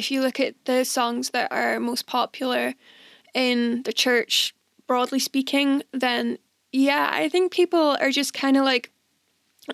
if 0.00 0.10
you 0.10 0.22
look 0.22 0.40
at 0.40 0.54
the 0.64 0.82
songs 0.82 1.28
that 1.30 1.52
are 1.52 1.78
most 1.78 2.06
popular 2.06 2.74
in 3.34 3.82
the 3.82 3.92
church, 3.92 4.54
broadly 4.86 5.18
speaking, 5.18 5.82
then 5.92 6.38
yeah, 6.72 7.10
I 7.12 7.28
think 7.28 7.52
people 7.52 7.98
are 8.00 8.10
just 8.10 8.32
kind 8.32 8.56
of 8.56 8.64
like, 8.64 8.90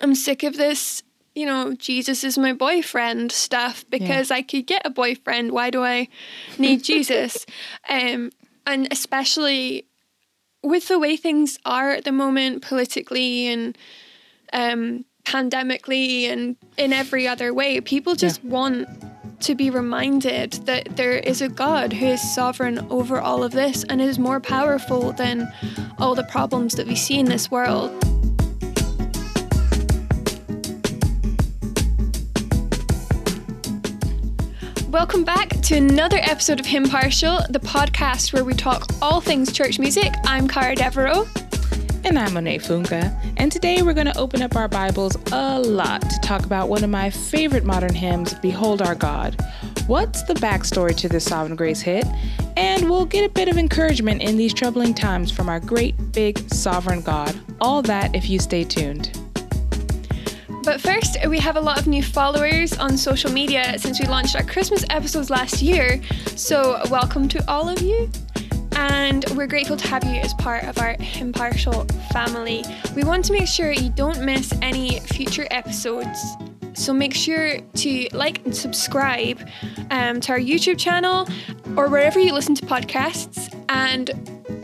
I'm 0.03 0.17
sick 0.17 0.43
of 0.43 0.57
this, 0.57 1.05
you 1.37 1.47
know, 1.47 1.75
Jesus 1.75 2.25
is 2.25 2.37
my 2.37 2.53
boyfriend 2.53 3.31
stuff 3.31 3.85
because 3.89 4.31
yeah. 4.31 4.39
I 4.39 4.43
could 4.43 4.67
get 4.67 4.83
a 4.85 4.91
boyfriend. 4.91 5.53
Why 5.53 5.71
do 5.71 5.85
I 5.85 6.09
need 6.59 6.83
Jesus? 6.93 7.47
Um, 7.89 8.33
and 8.67 8.89
especially 8.91 9.87
with 10.65 10.89
the 10.89 10.99
way 10.99 11.17
things 11.17 11.57
are 11.65 11.93
at 11.93 12.03
the 12.03 12.11
moment 12.11 12.63
politically 12.63 13.47
and 13.47 13.79
um, 14.53 15.05
pandemically 15.25 16.25
and 16.25 16.57
in 16.77 16.93
every 16.93 17.29
other 17.29 17.55
way, 17.55 17.81
people 17.81 18.17
just 18.17 18.43
yeah. 18.43 18.51
want 18.51 18.89
to 19.41 19.55
be 19.55 19.71
reminded 19.71 20.53
that 20.67 20.97
there 20.97 21.13
is 21.13 21.43
a 21.43 21.49
God 21.49 21.93
who 21.93 22.07
is 22.07 22.35
sovereign 22.35 22.87
over 22.91 23.21
all 23.21 23.43
of 23.43 23.53
this 23.53 23.85
and 23.85 24.01
is 24.01 24.19
more 24.19 24.41
powerful 24.41 25.13
than 25.13 25.53
all 25.99 26.15
the 26.15 26.25
problems 26.25 26.75
that 26.75 26.87
we 26.87 26.97
see 26.97 27.19
in 27.19 27.27
this 27.27 27.51
world. 27.51 27.91
Welcome 34.91 35.25
back 35.25 35.49
to 35.63 35.77
another 35.77 36.19
episode 36.23 36.59
of 36.59 36.67
Hymnpartial, 36.67 37.47
the 37.51 37.61
podcast 37.61 38.33
where 38.33 38.45
we 38.45 38.55
talk 38.55 38.87
all 39.03 39.21
things 39.21 39.53
church 39.53 39.79
music. 39.79 40.15
I'm 40.25 40.49
Cara 40.49 40.75
Devereaux. 40.75 41.27
And 42.07 42.21
I'm 42.21 42.35
Monet 42.35 42.59
Funga. 42.59 43.13
And 43.37 43.51
today 43.51 43.83
we're 43.83 43.93
going 43.93 44.07
to 44.07 44.17
open 44.17 44.41
up 44.41 44.55
our 44.55 44.69
Bibles 44.69 45.17
a 45.33 45.59
lot 45.59 46.03
to 46.03 46.21
talk 46.21 46.45
about 46.45 46.69
one 46.69 46.85
of 46.85 46.89
my 46.89 47.11
favorite 47.11 47.65
modern 47.65 47.97
hymns, 47.97 48.33
Behold 48.35 48.81
Our 48.81 48.95
God. 48.95 49.35
What's 49.89 50.23
the 50.23 50.35
backstory 50.35 50.97
to 50.99 51.09
this 51.09 51.25
Sovereign 51.25 51.57
Grace 51.57 51.81
hit? 51.81 52.07
And 52.57 52.89
we'll 52.89 53.07
get 53.07 53.29
a 53.29 53.29
bit 53.29 53.49
of 53.49 53.59
encouragement 53.59 54.23
in 54.23 54.37
these 54.37 54.55
troubling 54.55 54.95
times 54.95 55.33
from 55.33 55.49
our 55.49 55.59
great, 55.59 55.97
big, 56.13 56.39
sovereign 56.49 57.01
God. 57.01 57.37
All 57.61 57.83
that 57.83 58.15
if 58.15 58.31
you 58.31 58.39
stay 58.39 58.63
tuned. 58.63 59.11
But 60.63 60.81
first, 60.81 61.17
we 61.27 61.41
have 61.41 61.57
a 61.57 61.61
lot 61.61 61.81
of 61.81 61.89
new 61.89 62.05
followers 62.05 62.79
on 62.79 62.97
social 62.97 63.33
media 63.33 63.81
since 63.81 63.99
we 63.99 64.07
launched 64.07 64.37
our 64.37 64.45
Christmas 64.45 64.85
episodes 64.91 65.29
last 65.29 65.61
year. 65.61 66.01
So, 66.37 66.81
welcome 66.89 67.27
to 67.31 67.51
all 67.51 67.69
of 67.69 67.83
you. 67.83 68.09
And 68.77 69.25
we're 69.35 69.47
grateful 69.47 69.77
to 69.79 69.89
have 69.89 70.05
you 70.05 70.21
as 70.21 70.35
part 70.35 70.65
of 70.65 70.79
our 70.79 70.97
impartial 71.19 71.87
family. 72.13 72.63
We 72.95 73.05
want 73.05 73.25
to 73.25 73.33
make 73.33 73.49
sure 73.49 73.73
you 73.73 73.89
don't 73.89 74.23
miss 74.23 74.53
any 74.61 75.01
future 75.01 75.47
episodes. 75.51 76.37
So 76.75 76.93
make 76.93 77.15
sure 77.15 77.59
to 77.59 78.09
like 78.13 78.45
and 78.45 78.55
subscribe 78.55 79.41
um, 79.91 80.21
to 80.21 80.33
our 80.33 80.39
YouTube 80.39 80.79
channel 80.79 81.27
or 81.75 81.89
wherever 81.89 82.21
you 82.21 82.35
listen 82.35 82.55
to 82.57 82.67
podcasts. 82.67 83.51
And 83.71 84.11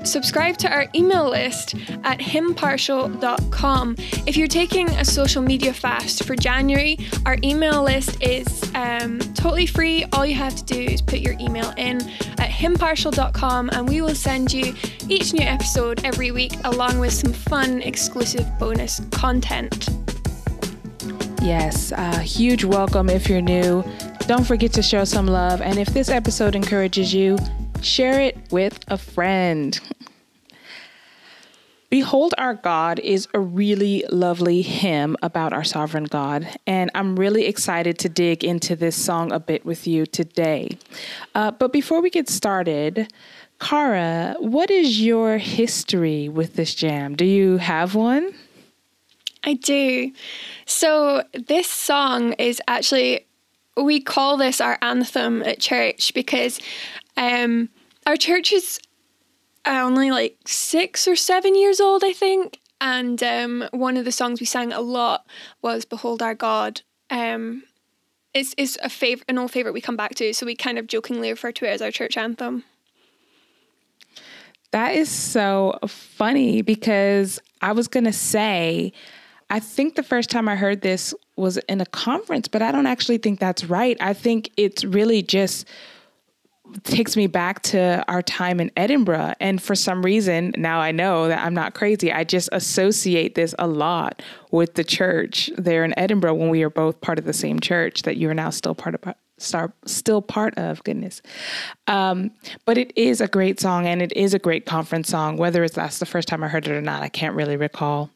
subscribe 0.07 0.57
to 0.59 0.73
our 0.73 0.87
email 0.95 1.29
list 1.29 1.75
at 2.05 2.19
hymnpartial.com. 2.19 3.97
If 4.27 4.37
you're 4.37 4.47
taking 4.47 4.89
a 4.91 5.05
social 5.05 5.43
media 5.43 5.73
fast 5.73 6.25
for 6.25 6.37
January, 6.37 6.99
our 7.27 7.37
email 7.43 7.83
list 7.83 8.23
is 8.23 8.63
um, 8.75 9.19
totally 9.35 9.67
free. 9.67 10.05
All 10.13 10.27
you 10.27 10.35
have 10.35 10.55
to 10.57 10.65
do 10.65 10.81
is 10.81 11.03
put 11.03 11.21
your 11.21 11.35
email 11.41 11.73
in 11.77 12.01
at 12.39 12.51
hymnpartial.com 12.51 13.71
and 13.73 13.89
we 13.89 14.01
will 14.01 14.15
send 14.15 14.53
you 14.53 14.75
each 15.09 15.33
new 15.33 15.45
episode 15.45 16.05
every 16.05 16.31
week 16.31 16.53
along 16.65 16.99
with 16.99 17.13
some 17.13 17.33
fun 17.33 17.83
exclusive 17.83 18.47
bonus 18.59 19.01
content. 19.11 19.89
Yes, 21.43 21.93
a 21.93 22.21
huge 22.21 22.65
welcome 22.65 23.11
if 23.11 23.29
you're 23.29 23.41
new. 23.41 23.85
Don't 24.27 24.47
forget 24.47 24.73
to 24.75 24.83
show 24.83 25.05
some 25.05 25.27
love. 25.27 25.61
And 25.61 25.79
if 25.79 25.89
this 25.89 26.09
episode 26.09 26.55
encourages 26.55 27.13
you, 27.13 27.37
share 27.83 28.21
it 28.21 28.39
with 28.51 28.79
a 28.89 28.97
friend. 28.97 29.79
Behold 31.91 32.33
Our 32.39 32.55
God 32.55 33.01
is 33.01 33.29
a 33.35 33.39
really 33.39 34.03
lovely 34.11 34.63
hymn 34.63 35.15
about 35.23 35.53
our 35.53 35.63
sovereign 35.63 36.05
God, 36.05 36.49
and 36.67 36.91
I'm 36.95 37.17
really 37.19 37.45
excited 37.45 37.99
to 37.99 38.09
dig 38.09 38.45
into 38.45 38.75
this 38.75 38.97
song 38.97 39.31
a 39.31 39.39
bit 39.39 39.67
with 39.67 39.87
you 39.87 40.07
today. 40.07 40.79
Uh, 41.35 41.51
but 41.51 41.71
before 41.71 42.01
we 42.01 42.09
get 42.09 42.31
started, 42.31 43.13
Cara, 43.61 44.37
what 44.39 44.71
is 44.71 45.03
your 45.03 45.37
history 45.37 46.31
with 46.31 46.55
this 46.55 46.75
jam? 46.75 47.15
Do 47.15 47.27
you 47.27 47.59
have 47.59 47.95
one? 47.95 48.33
I 49.45 49.55
do. 49.55 50.13
So, 50.65 51.25
this 51.35 51.69
song 51.69 52.33
is 52.35 52.61
actually, 52.67 53.27
we 53.77 54.01
call 54.01 54.39
this 54.39 54.61
our 54.61 54.79
anthem 54.81 55.43
at 55.43 55.61
church 55.61 56.15
because 56.15 56.59
um, 57.17 57.69
our 58.07 58.17
church 58.17 58.53
is 58.53 58.81
only 59.67 60.11
like 60.11 60.37
six 60.47 61.07
or 61.07 61.17
seven 61.17 61.55
years 61.55 61.81
old, 61.81 62.03
I 62.05 62.13
think. 62.13 62.61
And 62.81 63.23
um, 63.23 63.65
one 63.71 63.97
of 63.97 64.05
the 64.05 64.13
songs 64.13 64.41
we 64.41 64.47
sang 64.47 64.73
a 64.73 64.81
lot 64.81 65.27
was 65.63 65.85
"Behold 65.85 66.21
Our 66.23 66.35
God." 66.35 66.83
Um, 67.11 67.63
it's 68.35 68.55
is 68.57 68.79
a 68.83 68.89
favorite, 68.89 69.27
an 69.29 69.39
old 69.39 69.53
favorite 69.53 69.73
we 69.73 69.81
come 69.81 69.97
back 69.97 70.15
to, 70.17 70.33
so 70.33 70.47
we 70.47 70.57
kind 70.57 70.79
of 70.79 70.87
jokingly 70.87 71.31
refer 71.31 71.53
to 71.53 71.65
it 71.65 71.69
as 71.69 71.83
our 71.83 71.91
church 71.91 72.17
anthem. 72.17 72.65
That 74.73 74.95
is 74.95 75.11
so 75.11 75.79
funny 75.87 76.63
because 76.63 77.39
I 77.61 77.73
was 77.73 77.89
gonna 77.89 78.13
say, 78.13 78.93
I 79.51 79.61
think 79.61 79.95
the 79.95 80.03
first 80.03 80.31
time 80.31 80.49
I 80.49 80.57
heard 80.57 80.81
this 80.81 81.15
was 81.37 81.59
in 81.59 81.81
a 81.81 81.87
conference, 81.87 82.49
but 82.49 82.63
I 82.63 82.73
don't 82.73 82.87
actually 82.87 83.19
think 83.19 83.39
that's 83.39 83.65
right. 83.65 83.97
I 84.01 84.15
think 84.15 84.51
it's 84.57 84.83
really 84.83 85.23
just 85.23 85.69
takes 86.85 87.17
me 87.17 87.27
back 87.27 87.63
to 87.63 88.05
our 88.09 88.23
time 88.23 88.61
in 88.61 88.71
Edinburgh. 88.77 89.35
And 89.41 89.63
for 89.63 89.75
some 89.75 90.05
reason, 90.05 90.55
now 90.57 90.81
I 90.81 90.93
know 90.93 91.29
that 91.29 91.45
I'm 91.45 91.55
not 91.55 91.75
crazy. 91.75 92.13
I 92.13 92.25
just 92.25 92.49
associate 92.53 93.35
this 93.35 93.55
a 93.59 93.67
lot 93.67 94.23
with 94.51 94.75
the 94.75 94.85
church 94.85 95.51
there 95.57 95.85
in 95.85 95.99
Edinburgh 95.99 96.35
when 96.35 96.51
we 96.51 96.63
are 96.63 96.71
both 96.71 97.01
part 97.01 97.19
of 97.19 97.25
the 97.25 97.33
same 97.33 97.61
church 97.61 98.03
that 98.03 98.17
you 98.17 98.29
are 98.31 98.35
now 98.35 98.51
still 98.51 98.75
part 98.75 98.95
of. 98.95 99.15
Still 99.87 100.23
part 100.23 100.57
of 100.57 100.85
goodness, 100.85 101.21
um, 101.89 102.31
but 102.65 102.79
it 102.79 102.93
is 102.95 103.21
a 103.21 103.27
great 103.27 103.59
song 103.59 103.89
and 103.89 104.01
it 104.01 104.13
is 104.13 104.35
a 104.35 104.39
great 104.39 104.67
conference 104.67 105.09
song. 105.09 105.37
Whether 105.37 105.65
it's 105.65 105.75
that's 105.75 105.99
the 105.99 106.07
first 106.07 106.29
time 106.29 106.45
I 106.45 106.49
heard 106.49 106.69
it 106.69 106.71
or 106.71 106.81
not, 106.81 107.03
I 107.03 107.09
can't 107.09 107.35
really 107.35 107.57
recall, 107.57 108.11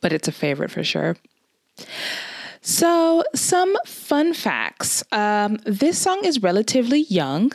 but 0.00 0.12
it's 0.12 0.26
a 0.26 0.32
favorite 0.32 0.72
for 0.72 0.82
sure. 0.82 1.16
So, 2.66 3.22
some 3.34 3.76
fun 3.84 4.32
facts. 4.32 5.04
Um, 5.12 5.58
this 5.66 5.98
song 5.98 6.24
is 6.24 6.42
relatively 6.42 7.00
young, 7.10 7.52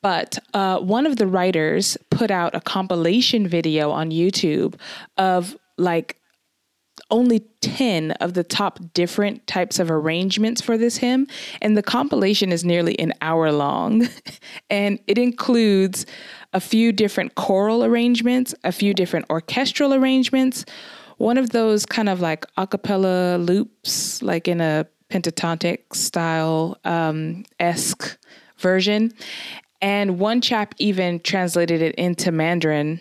but 0.00 0.38
uh, 0.54 0.78
one 0.78 1.06
of 1.06 1.16
the 1.16 1.26
writers 1.26 1.96
put 2.10 2.30
out 2.30 2.54
a 2.54 2.60
compilation 2.60 3.48
video 3.48 3.90
on 3.90 4.12
YouTube 4.12 4.76
of 5.16 5.56
like 5.76 6.20
only 7.10 7.40
10 7.62 8.12
of 8.12 8.34
the 8.34 8.44
top 8.44 8.78
different 8.94 9.44
types 9.48 9.80
of 9.80 9.90
arrangements 9.90 10.60
for 10.60 10.78
this 10.78 10.98
hymn. 10.98 11.26
And 11.60 11.76
the 11.76 11.82
compilation 11.82 12.52
is 12.52 12.64
nearly 12.64 12.96
an 13.00 13.14
hour 13.20 13.50
long. 13.50 14.08
and 14.70 15.00
it 15.08 15.18
includes 15.18 16.06
a 16.52 16.60
few 16.60 16.92
different 16.92 17.34
choral 17.34 17.84
arrangements, 17.84 18.54
a 18.62 18.70
few 18.70 18.94
different 18.94 19.26
orchestral 19.30 19.92
arrangements, 19.92 20.64
one 21.18 21.36
of 21.36 21.50
those 21.50 21.84
kind 21.84 22.08
of 22.08 22.20
like 22.20 22.46
a 22.56 22.66
cappella 22.66 23.36
loops, 23.36 24.22
like 24.22 24.48
in 24.48 24.60
a 24.60 24.86
pentatonic 25.10 25.94
style 25.94 26.78
um, 26.84 27.44
esque 27.60 28.18
version. 28.58 29.12
And 29.80 30.18
one 30.18 30.40
chap 30.40 30.74
even 30.78 31.20
translated 31.20 31.82
it 31.82 31.94
into 31.96 32.32
Mandarin. 32.32 33.00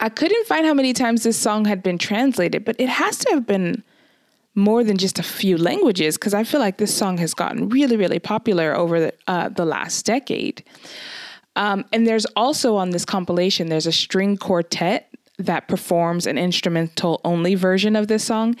I 0.00 0.08
couldn't 0.08 0.46
find 0.46 0.66
how 0.66 0.74
many 0.74 0.92
times 0.92 1.22
this 1.22 1.36
song 1.36 1.64
had 1.64 1.82
been 1.82 1.98
translated, 1.98 2.64
but 2.64 2.76
it 2.78 2.88
has 2.88 3.18
to 3.18 3.30
have 3.30 3.46
been 3.46 3.82
more 4.54 4.84
than 4.84 4.96
just 4.96 5.18
a 5.18 5.22
few 5.22 5.56
languages 5.58 6.16
because 6.16 6.32
I 6.32 6.44
feel 6.44 6.60
like 6.60 6.78
this 6.78 6.94
song 6.94 7.18
has 7.18 7.34
gotten 7.34 7.68
really, 7.68 7.96
really 7.96 8.20
popular 8.20 8.76
over 8.76 9.00
the, 9.00 9.14
uh, 9.26 9.48
the 9.48 9.64
last 9.64 10.06
decade. 10.06 10.62
Um, 11.56 11.84
and 11.92 12.06
there's 12.06 12.24
also 12.36 12.76
on 12.76 12.90
this 12.90 13.04
compilation, 13.04 13.68
there's 13.68 13.86
a 13.86 13.92
string 13.92 14.36
quartet 14.36 15.13
that 15.38 15.68
performs 15.68 16.26
an 16.26 16.38
instrumental 16.38 17.20
only 17.24 17.54
version 17.54 17.96
of 17.96 18.08
this 18.08 18.24
song. 18.24 18.56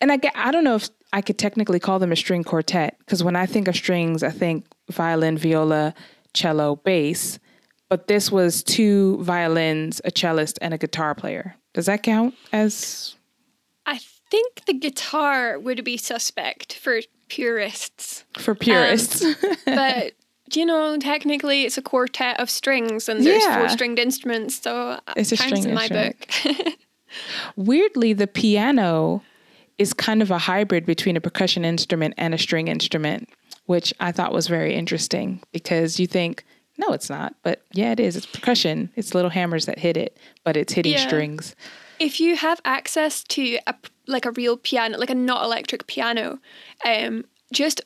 And 0.00 0.12
I, 0.12 0.18
I 0.34 0.50
don't 0.50 0.64
know 0.64 0.76
if 0.76 0.88
I 1.12 1.20
could 1.20 1.38
technically 1.38 1.78
call 1.78 1.98
them 1.98 2.12
a 2.12 2.16
string 2.16 2.44
quartet 2.44 2.98
because 2.98 3.22
when 3.22 3.36
I 3.36 3.46
think 3.46 3.68
of 3.68 3.76
strings, 3.76 4.22
I 4.22 4.30
think 4.30 4.66
violin, 4.90 5.38
viola, 5.38 5.94
cello, 6.32 6.76
bass. 6.76 7.38
But 7.88 8.08
this 8.08 8.32
was 8.32 8.62
two 8.62 9.22
violins, 9.22 10.00
a 10.04 10.10
cellist, 10.10 10.58
and 10.60 10.74
a 10.74 10.78
guitar 10.78 11.14
player. 11.14 11.54
Does 11.74 11.86
that 11.86 12.02
count 12.02 12.34
as? 12.52 13.14
I 13.86 14.00
think 14.30 14.64
the 14.66 14.74
guitar 14.74 15.58
would 15.58 15.84
be 15.84 15.96
suspect 15.96 16.72
for 16.72 17.00
purists. 17.28 18.24
For 18.38 18.54
purists. 18.54 19.22
Um, 19.24 19.34
but 19.66 20.12
you 20.56 20.66
know, 20.66 20.96
technically 20.98 21.64
it's 21.64 21.78
a 21.78 21.82
quartet 21.82 22.38
of 22.40 22.48
strings 22.50 23.08
and 23.08 23.24
there's 23.24 23.42
yeah. 23.42 23.58
four 23.58 23.68
stringed 23.68 23.98
instruments, 23.98 24.60
so 24.62 24.98
it's 25.16 25.32
a 25.32 25.36
string 25.36 25.64
in 25.64 25.74
my 25.74 25.88
book. 25.88 26.16
Weirdly, 27.56 28.12
the 28.12 28.26
piano 28.26 29.22
is 29.78 29.92
kind 29.92 30.22
of 30.22 30.30
a 30.30 30.38
hybrid 30.38 30.86
between 30.86 31.16
a 31.16 31.20
percussion 31.20 31.64
instrument 31.64 32.14
and 32.16 32.34
a 32.34 32.38
string 32.38 32.68
instrument. 32.68 33.28
which 33.66 33.94
I 33.98 34.12
thought 34.12 34.34
was 34.34 34.46
very 34.46 34.74
interesting 34.74 35.40
because 35.50 35.98
you 35.98 36.06
think, 36.06 36.44
no, 36.76 36.92
it's 36.92 37.08
not. 37.08 37.34
But 37.42 37.62
yeah, 37.72 37.92
it 37.92 38.00
is. 38.00 38.14
It's 38.14 38.26
percussion. 38.26 38.90
It's 38.94 39.14
little 39.14 39.30
hammers 39.30 39.64
that 39.64 39.78
hit 39.78 39.96
it, 39.96 40.18
but 40.44 40.54
it's 40.54 40.74
hitting 40.74 40.92
Yeah. 40.92 41.06
strings. 41.06 41.56
if 41.98 42.20
you 42.20 42.36
have 42.36 42.60
access 42.66 43.22
to 43.22 43.58
a 43.66 43.74
like 44.06 44.26
a 44.26 44.32
real 44.32 44.58
piano, 44.58 44.98
like 44.98 45.08
a 45.08 45.14
not 45.14 45.44
electric 45.44 45.86
piano, 45.86 46.40
um, 46.84 47.24
just 47.52 47.80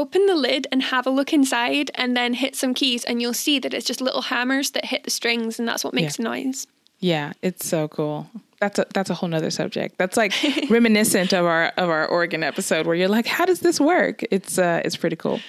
open 0.00 0.26
the 0.26 0.34
lid 0.34 0.66
and 0.72 0.82
have 0.82 1.06
a 1.06 1.10
look 1.10 1.32
inside, 1.32 1.90
and 1.94 2.16
then 2.16 2.34
hit 2.34 2.56
some 2.56 2.74
keys, 2.74 3.04
and 3.04 3.20
you'll 3.20 3.34
see 3.34 3.58
that 3.58 3.74
it's 3.74 3.86
just 3.86 4.00
little 4.00 4.22
hammers 4.22 4.70
that 4.72 4.86
hit 4.86 5.04
the 5.04 5.10
strings, 5.10 5.58
and 5.58 5.68
that's 5.68 5.84
what 5.84 5.94
makes 5.94 6.16
the 6.16 6.22
noise. 6.22 6.66
Yeah, 6.98 7.32
it's 7.42 7.66
so 7.66 7.88
cool. 7.88 8.28
That's 8.60 8.78
a 8.78 8.86
that's 8.92 9.08
a 9.08 9.14
whole 9.14 9.28
nother 9.28 9.50
subject. 9.50 9.96
That's 9.96 10.16
like 10.16 10.34
reminiscent 10.70 11.32
of 11.32 11.46
our 11.46 11.66
of 11.76 11.88
our 11.88 12.06
organ 12.06 12.42
episode 12.42 12.86
where 12.86 12.94
you're 12.94 13.08
like, 13.08 13.26
how 13.26 13.46
does 13.46 13.60
this 13.60 13.80
work? 13.80 14.22
It's 14.30 14.58
uh 14.58 14.82
it's 14.84 14.96
pretty 14.96 15.16
cool. 15.16 15.40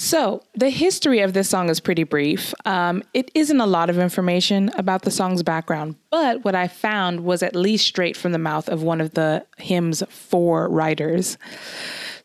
So 0.00 0.42
the 0.54 0.70
history 0.70 1.20
of 1.20 1.32
this 1.32 1.50
song 1.50 1.70
is 1.70 1.80
pretty 1.80 2.04
brief. 2.04 2.54
Um, 2.64 3.02
it 3.14 3.32
isn't 3.34 3.60
a 3.60 3.66
lot 3.66 3.90
of 3.90 3.98
information 3.98 4.70
about 4.76 5.02
the 5.02 5.10
song's 5.10 5.42
background, 5.42 5.96
but 6.10 6.44
what 6.44 6.54
I 6.54 6.68
found 6.68 7.24
was 7.24 7.42
at 7.42 7.56
least 7.56 7.84
straight 7.84 8.16
from 8.16 8.30
the 8.30 8.38
mouth 8.38 8.68
of 8.68 8.84
one 8.84 9.00
of 9.00 9.14
the 9.14 9.44
hymn's 9.56 10.04
four 10.08 10.68
writers. 10.68 11.36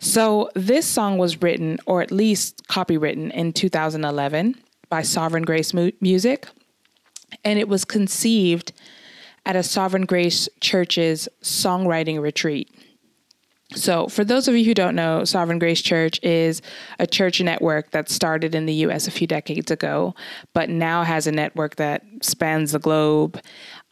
So 0.04 0.50
this 0.54 0.86
song 0.86 1.18
was 1.18 1.42
written, 1.42 1.80
or 1.86 2.02
at 2.02 2.12
least 2.12 2.68
copywritten, 2.68 3.32
in 3.32 3.54
2011 3.54 4.62
by 4.90 5.02
Sovereign 5.02 5.44
Grace 5.44 5.74
Mu- 5.74 5.94
Music, 6.02 6.46
and 7.46 7.58
it 7.58 7.70
was 7.70 7.86
conceived 7.86 8.74
at 9.46 9.56
a 9.56 9.64
Sovereign 9.64 10.04
Grace 10.04 10.50
Church's 10.60 11.30
songwriting 11.42 12.22
retreat. 12.22 12.70
So, 13.76 14.08
for 14.08 14.26
those 14.26 14.50
of 14.50 14.56
you 14.58 14.66
who 14.66 14.74
don't 14.74 14.94
know, 14.94 15.24
Sovereign 15.24 15.58
Grace 15.58 15.82
Church 15.82 16.20
is 16.22 16.62
a 17.00 17.08
church 17.08 17.40
network 17.40 17.92
that 17.92 18.10
started 18.10 18.54
in 18.54 18.66
the 18.66 18.74
US 18.86 19.08
a 19.08 19.12
few 19.12 19.26
decades 19.26 19.72
ago, 19.72 20.16
but 20.54 20.70
now 20.70 21.04
has 21.04 21.28
a 21.28 21.32
network 21.32 21.78
that 21.78 22.04
spans 22.22 22.74
the 22.74 22.80
globe. 22.80 23.40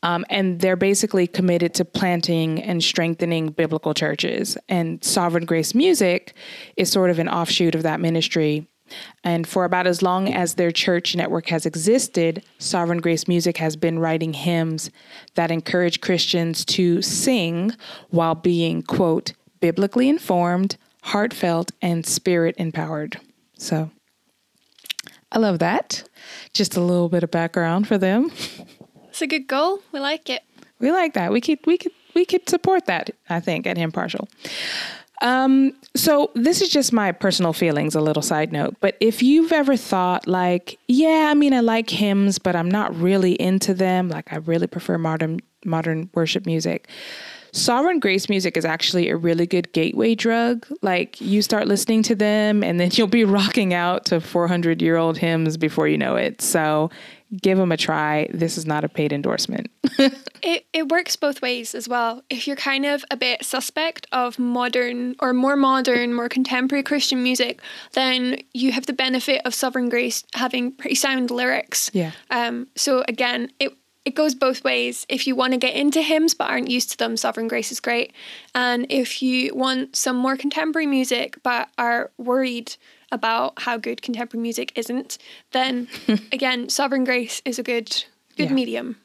Um, 0.03 0.25
and 0.30 0.59
they're 0.59 0.75
basically 0.75 1.27
committed 1.27 1.74
to 1.75 1.86
planting 1.86 2.62
and 2.62 2.83
strengthening 2.83 3.50
biblical 3.50 3.94
churches. 3.94 4.57
And 4.68 5.03
Sovereign 5.03 5.45
Grace 5.45 5.75
Music 5.75 6.33
is 6.75 6.92
sort 6.92 7.09
of 7.09 7.19
an 7.19 7.30
offshoot 7.30 7.75
of 7.75 7.83
that 7.83 8.00
ministry. 8.00 8.68
And 9.24 9.48
for 9.48 9.63
about 9.63 9.88
as 9.88 10.01
long 10.01 10.33
as 10.33 10.56
their 10.56 10.71
church 10.71 11.15
network 11.15 11.48
has 11.48 11.65
existed, 11.65 12.44
Sovereign 12.59 13.00
Grace 13.00 13.27
Music 13.27 13.57
has 13.57 13.75
been 13.75 14.00
writing 14.00 14.33
hymns 14.33 14.89
that 15.36 15.51
encourage 15.51 16.01
Christians 16.01 16.65
to 16.65 17.01
sing 17.01 17.71
while 18.09 18.36
being, 18.36 18.81
quote, 18.81 19.33
biblically 19.59 20.09
informed, 20.09 20.77
heartfelt, 21.04 21.71
and 21.81 22.06
spirit 22.06 22.56
empowered. 22.57 23.19
So 23.57 23.92
I 25.31 25.39
love 25.39 25.59
that. 25.59 26.04
Just 26.51 26.75
a 26.75 26.81
little 26.81 27.09
bit 27.09 27.24
of 27.24 27.31
background 27.31 27.88
for 27.88 27.97
them. 27.97 28.31
It's 29.11 29.21
a 29.21 29.27
good 29.27 29.45
goal. 29.45 29.79
We 29.91 29.99
like 29.99 30.29
it. 30.29 30.41
We 30.79 30.89
like 30.91 31.15
that. 31.15 31.33
We 31.33 31.41
could 31.41 31.59
we 31.65 31.77
could 31.77 31.91
we 32.15 32.25
could 32.25 32.47
support 32.47 32.85
that, 32.85 33.09
I 33.29 33.41
think, 33.41 33.67
at 33.67 33.75
Hymnpartial. 33.75 34.29
Um, 35.21 35.73
so 35.95 36.31
this 36.33 36.61
is 36.61 36.69
just 36.69 36.93
my 36.93 37.11
personal 37.11 37.51
feelings, 37.51 37.93
a 37.93 37.99
little 37.99 38.23
side 38.23 38.53
note. 38.53 38.77
But 38.79 38.95
if 39.01 39.21
you've 39.21 39.51
ever 39.51 39.75
thought 39.75 40.27
like, 40.27 40.79
yeah, 40.87 41.27
I 41.29 41.33
mean 41.33 41.53
I 41.53 41.59
like 41.59 41.89
hymns, 41.89 42.39
but 42.39 42.55
I'm 42.55 42.71
not 42.71 42.95
really 42.95 43.33
into 43.33 43.73
them, 43.73 44.07
like 44.07 44.31
I 44.31 44.37
really 44.37 44.65
prefer 44.65 44.97
modern 44.97 45.41
modern 45.65 46.09
worship 46.13 46.45
music. 46.45 46.87
Sovereign 47.53 48.00
Grace 48.00 48.30
music 48.30 48.57
is 48.57 48.65
actually 48.65 49.09
a 49.09 49.15
really 49.18 49.45
good 49.45 49.71
gateway 49.74 50.15
drug. 50.15 50.65
Like 50.81 51.19
you 51.19 51.42
start 51.42 51.68
listening 51.68 52.03
to 52.03 52.15
them 52.15 52.63
and 52.63 52.80
then 52.80 52.89
you'll 52.94 53.07
be 53.07 53.25
rocking 53.25 53.74
out 53.74 54.06
to 54.06 54.21
400 54.21 54.81
year 54.81 54.98
old 54.98 55.18
hymns 55.18 55.57
before 55.57 55.88
you 55.88 55.98
know 55.98 56.15
it. 56.15 56.42
So 56.42 56.89
give 57.42 57.57
them 57.57 57.71
a 57.71 57.77
try. 57.77 58.27
This 58.33 58.57
is 58.57 58.65
not 58.65 58.83
a 58.83 58.89
paid 58.89 59.13
endorsement. 59.13 59.69
It 60.44 60.65
it 60.74 60.89
works 60.89 61.15
both 61.15 61.42
ways 61.42 61.75
as 61.75 61.88
well. 61.88 62.24
If 62.30 62.48
you're 62.48 62.56
kind 62.56 62.83
of 62.83 63.06
a 63.12 63.15
bit 63.18 63.45
suspect 63.45 64.07
of 64.12 64.39
modern 64.39 65.15
or 65.19 65.33
more 65.33 65.56
modern, 65.56 66.15
more 66.15 66.30
contemporary 66.30 66.81
Christian 66.81 67.21
music, 67.21 67.62
then 67.94 68.38
you 68.54 68.71
have 68.71 68.88
the 68.88 68.94
benefit 68.94 69.42
of 69.45 69.54
Sovereign 69.54 69.89
Grace 69.89 70.24
having 70.33 70.71
pretty 70.71 70.95
sound 70.95 71.30
lyrics. 71.30 71.92
Yeah. 71.94 72.12
Um. 72.31 72.68
So 72.75 73.04
again, 73.07 73.51
it 73.59 73.71
it 74.06 74.15
goes 74.15 74.33
both 74.33 74.63
ways. 74.63 75.06
If 75.09 75.27
you 75.27 75.36
want 75.36 75.53
to 75.53 75.57
get 75.57 75.75
into 75.75 76.01
hymns 76.01 76.33
but 76.33 76.50
aren't 76.50 76.69
used 76.71 76.92
to 76.92 76.98
them, 76.98 77.15
Sovereign 77.18 77.48
Grace 77.48 77.71
is 77.71 77.80
great. 77.80 78.13
And 78.56 78.88
if 78.89 79.21
you 79.21 79.53
want 79.56 79.95
some 79.95 80.15
more 80.18 80.36
contemporary 80.38 80.88
music 80.88 81.38
but 81.44 81.69
are 81.77 82.09
worried 82.18 82.75
about 83.12 83.59
how 83.62 83.77
good 83.77 84.01
contemporary 84.01 84.42
music 84.42 84.71
isn't, 84.75 85.18
then 85.51 85.88
again, 86.31 86.69
Sovereign 86.69 87.03
Grace 87.03 87.42
is 87.45 87.59
a 87.59 87.63
good 87.63 87.89
good 88.38 88.50
Yeah. 88.50 88.53
medium. 88.53 88.95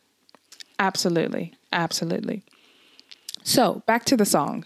Absolutely. 0.79 1.53
Absolutely. 1.73 2.43
So 3.43 3.83
back 3.87 4.05
to 4.07 4.17
the 4.17 4.25
song. 4.25 4.65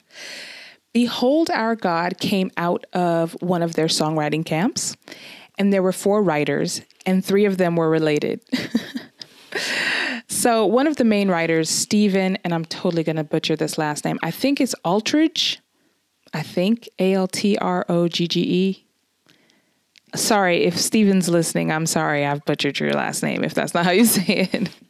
Behold, 0.92 1.50
our 1.50 1.76
God 1.76 2.18
came 2.18 2.50
out 2.56 2.84
of 2.92 3.32
one 3.40 3.62
of 3.62 3.74
their 3.74 3.86
songwriting 3.86 4.44
camps, 4.44 4.96
and 5.58 5.72
there 5.72 5.82
were 5.82 5.92
four 5.92 6.22
writers, 6.22 6.82
and 7.06 7.24
three 7.24 7.44
of 7.44 7.58
them 7.58 7.76
were 7.76 7.88
related. 7.88 8.40
so 10.30 10.64
one 10.64 10.86
of 10.86 10.96
the 10.96 11.04
main 11.04 11.28
writers, 11.28 11.68
Stephen, 11.68 12.38
and 12.44 12.54
I'm 12.54 12.64
totally 12.64 13.02
going 13.02 13.16
to 13.16 13.24
butcher 13.24 13.56
this 13.56 13.76
last 13.76 14.04
name. 14.04 14.16
I 14.22 14.30
think 14.30 14.60
it's 14.60 14.76
Altrogge. 14.84 15.58
I 16.32 16.42
think 16.42 16.88
A 17.00 17.14
L 17.14 17.26
T 17.26 17.58
R 17.58 17.84
O 17.88 18.06
G 18.06 18.28
G 18.28 18.40
E. 18.40 18.86
Sorry, 20.14 20.62
if 20.64 20.78
Steven's 20.78 21.28
listening, 21.28 21.72
I'm 21.72 21.84
sorry 21.84 22.24
I've 22.24 22.44
butchered 22.44 22.78
your 22.78 22.92
last 22.92 23.24
name 23.24 23.42
if 23.42 23.54
that's 23.54 23.74
not 23.74 23.84
how 23.84 23.90
you 23.90 24.04
say 24.04 24.48
it. 24.52 24.70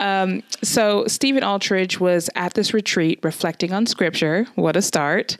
Um, 0.00 0.42
so 0.62 1.06
Stephen 1.06 1.42
Altrogge 1.42 1.98
was 1.98 2.30
at 2.36 2.54
this 2.54 2.72
retreat 2.72 3.18
reflecting 3.22 3.72
on 3.72 3.86
scripture. 3.86 4.46
What 4.54 4.76
a 4.76 4.82
start. 4.82 5.36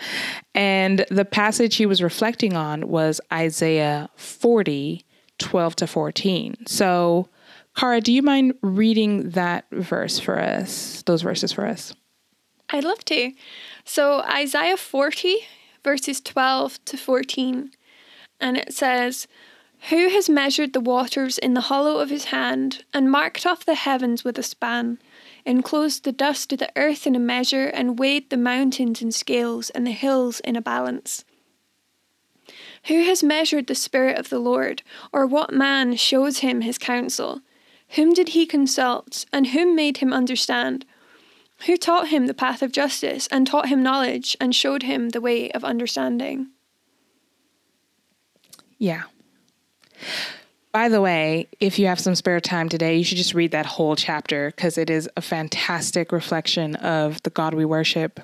And 0.55 1.05
the 1.11 1.25
passage 1.25 1.77
he 1.77 1.87
was 1.87 2.03
reflecting 2.03 2.57
on 2.57 2.89
was 2.89 3.21
Isaiah 3.33 4.09
40, 4.17 5.05
12 5.39 5.77
to 5.77 5.87
14. 5.87 6.67
So, 6.67 7.29
Cara, 7.79 8.01
do 8.01 8.13
you 8.13 8.23
mind 8.23 8.55
reading 8.61 9.31
that 9.31 9.67
verse 9.71 10.19
for 10.19 10.37
us, 10.37 11.05
those 11.07 11.23
verses 11.23 11.53
for 11.53 11.65
us? 11.65 11.95
I'd 12.71 12.83
love 12.83 13.05
to. 13.05 13.31
So, 13.85 14.21
Isaiah 14.23 14.77
40, 14.77 15.37
verses 15.85 16.21
12 16.21 16.85
to 16.87 16.97
14, 16.97 17.71
and 18.41 18.57
it 18.57 18.75
says, 18.75 19.29
Who 19.91 20.09
has 20.09 20.29
measured 20.29 20.73
the 20.73 20.81
waters 20.81 21.39
in 21.39 21.55
the 21.55 21.61
hollow 21.61 22.01
of 22.01 22.11
his 22.11 22.25
hand, 22.25 22.85
and 22.93 23.13
marked 23.13 23.47
off 23.47 23.65
the 23.65 23.77
heavens 23.77 24.25
with 24.25 24.37
a 24.41 24.43
span, 24.43 24.99
enclosed 25.47 26.03
the 26.03 26.11
dust 26.11 26.53
of 26.53 26.59
the 26.59 26.73
earth 26.75 27.07
in 27.07 27.15
a 27.15 27.21
measure, 27.21 27.69
and 27.69 27.97
weighed 27.97 28.31
the 28.31 28.37
mountains 28.37 29.01
in 29.01 29.13
scales, 29.13 29.71
and 29.71 29.87
the 29.87 29.93
hills 29.93 30.41
in 30.41 30.57
a 30.57 30.61
balance? 30.61 31.25
Who 32.87 33.05
has 33.05 33.23
measured 33.23 33.69
the 33.69 33.77
Spirit 33.77 34.19
of 34.19 34.31
the 34.31 34.41
Lord, 34.41 34.83
or 35.13 35.29
what 35.29 35.53
man 35.53 35.95
shows 35.95 36.39
him 36.39 36.63
his 36.63 36.77
counsel? 36.77 37.43
Whom 37.91 38.13
did 38.13 38.31
he 38.31 38.47
consult, 38.47 39.25
and 39.33 39.49
whom 39.49 39.75
made 39.75 39.99
him 39.99 40.13
understand? 40.13 40.85
Who 41.67 41.77
taught 41.77 42.09
him 42.09 42.27
the 42.27 42.35
path 42.35 42.63
of 42.63 42.73
justice, 42.73 43.27
and 43.29 43.47
taught 43.47 43.69
him 43.69 43.83
knowledge, 43.83 44.37
and 44.41 44.55
showed 44.55 44.83
him 44.83 45.11
the 45.11 45.21
way 45.21 45.51
of 45.51 45.65
understanding? 45.65 46.49
Yeah. 48.79 49.05
By 50.71 50.89
the 50.89 51.01
way, 51.01 51.49
if 51.61 51.79
you 51.79 51.87
have 51.87 51.99
some 51.99 52.15
spare 52.15 52.41
time 52.41 52.69
today, 52.69 52.97
you 52.97 53.05
should 53.05 53.17
just 53.17 53.35
read 53.35 53.51
that 53.53 53.67
whole 53.67 53.97
chapter 53.97 54.53
because 54.55 54.79
it 54.79 54.91
is 54.91 55.09
a 55.17 55.23
fantastic 55.23 56.13
reflection 56.13 56.77
of 56.77 57.23
the 57.23 57.31
God 57.31 57.55
we 57.55 57.65
worship. 57.65 58.21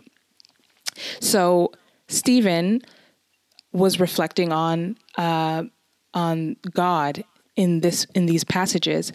So, 1.21 1.73
Stephen 2.07 2.83
was 3.73 3.99
reflecting 3.99 4.53
on 4.53 4.97
uh, 5.17 5.65
on 6.13 6.57
God 6.73 7.25
in 7.57 7.81
this 7.81 8.05
in 8.15 8.27
these 8.27 8.45
passages, 8.45 9.13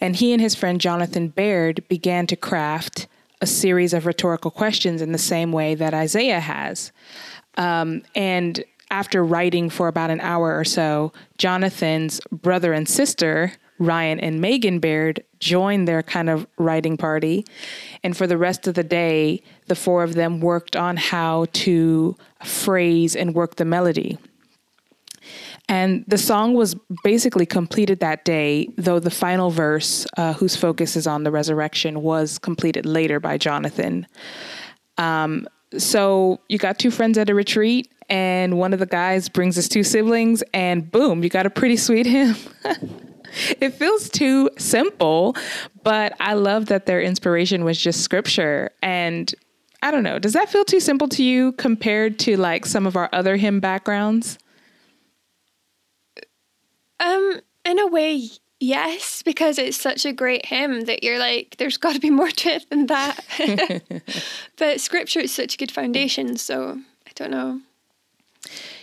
and 0.00 0.16
he 0.16 0.32
and 0.32 0.40
his 0.40 0.54
friend 0.54 0.80
Jonathan 0.80 1.28
Baird 1.28 1.86
began 1.88 2.26
to 2.26 2.36
craft 2.36 3.06
a 3.40 3.46
series 3.46 3.94
of 3.94 4.06
rhetorical 4.06 4.50
questions 4.50 5.00
in 5.00 5.12
the 5.12 5.18
same 5.18 5.52
way 5.52 5.74
that 5.74 5.94
Isaiah 5.94 6.40
has. 6.40 6.92
Um, 7.56 8.02
and 8.14 8.64
after 8.90 9.24
writing 9.24 9.70
for 9.70 9.88
about 9.88 10.10
an 10.10 10.20
hour 10.20 10.58
or 10.58 10.64
so, 10.64 11.12
Jonathan's 11.36 12.20
brother 12.32 12.72
and 12.72 12.88
sister, 12.88 13.52
Ryan 13.78 14.18
and 14.18 14.40
Megan 14.40 14.80
Baird, 14.80 15.22
joined 15.40 15.86
their 15.86 16.02
kind 16.02 16.30
of 16.30 16.46
writing 16.56 16.96
party. 16.96 17.44
And 18.02 18.16
for 18.16 18.26
the 18.26 18.38
rest 18.38 18.66
of 18.66 18.74
the 18.74 18.82
day, 18.82 19.42
the 19.66 19.76
four 19.76 20.02
of 20.02 20.14
them 20.14 20.40
worked 20.40 20.74
on 20.74 20.96
how 20.96 21.46
to 21.52 22.16
phrase 22.44 23.14
and 23.14 23.34
work 23.34 23.56
the 23.56 23.64
melody. 23.64 24.18
And 25.68 26.04
the 26.08 26.16
song 26.16 26.54
was 26.54 26.74
basically 27.04 27.44
completed 27.44 28.00
that 28.00 28.24
day, 28.24 28.68
though 28.78 28.98
the 28.98 29.10
final 29.10 29.50
verse, 29.50 30.06
uh, 30.16 30.32
whose 30.32 30.56
focus 30.56 30.96
is 30.96 31.06
on 31.06 31.24
the 31.24 31.30
resurrection, 31.30 32.02
was 32.02 32.38
completed 32.38 32.86
later 32.86 33.20
by 33.20 33.36
Jonathan. 33.36 34.06
Um, 34.96 35.46
so 35.76 36.40
you 36.48 36.56
got 36.56 36.78
two 36.78 36.90
friends 36.90 37.18
at 37.18 37.28
a 37.28 37.34
retreat, 37.34 37.92
and 38.08 38.56
one 38.56 38.72
of 38.72 38.78
the 38.78 38.86
guys 38.86 39.28
brings 39.28 39.56
his 39.56 39.68
two 39.68 39.82
siblings, 39.82 40.42
and 40.54 40.90
boom, 40.90 41.22
you 41.22 41.28
got 41.28 41.44
a 41.44 41.50
pretty 41.50 41.76
sweet 41.76 42.06
hymn. 42.06 42.34
it 43.60 43.74
feels 43.74 44.08
too 44.08 44.48
simple, 44.56 45.36
but 45.82 46.14
I 46.18 46.32
love 46.32 46.66
that 46.66 46.86
their 46.86 47.02
inspiration 47.02 47.64
was 47.64 47.78
just 47.78 48.00
scripture. 48.00 48.70
And 48.82 49.34
I 49.82 49.90
don't 49.90 50.02
know, 50.02 50.18
does 50.18 50.32
that 50.32 50.48
feel 50.48 50.64
too 50.64 50.80
simple 50.80 51.08
to 51.08 51.22
you 51.22 51.52
compared 51.52 52.18
to 52.20 52.38
like 52.38 52.64
some 52.64 52.86
of 52.86 52.96
our 52.96 53.10
other 53.12 53.36
hymn 53.36 53.60
backgrounds? 53.60 54.38
Um, 57.00 57.40
in 57.64 57.78
a 57.78 57.86
way, 57.86 58.28
yes, 58.60 59.22
because 59.22 59.58
it's 59.58 59.76
such 59.76 60.04
a 60.04 60.12
great 60.12 60.46
hymn 60.46 60.82
that 60.82 61.02
you're 61.02 61.18
like, 61.18 61.56
there's 61.58 61.76
got 61.78 61.94
to 61.94 62.00
be 62.00 62.10
more 62.10 62.30
to 62.30 62.48
it 62.50 62.70
than 62.70 62.86
that. 62.86 63.20
but 64.56 64.80
scripture 64.80 65.20
is 65.20 65.32
such 65.32 65.54
a 65.54 65.58
good 65.58 65.70
foundation, 65.70 66.36
so 66.36 66.78
I 67.06 67.10
don't 67.14 67.30
know. 67.30 67.60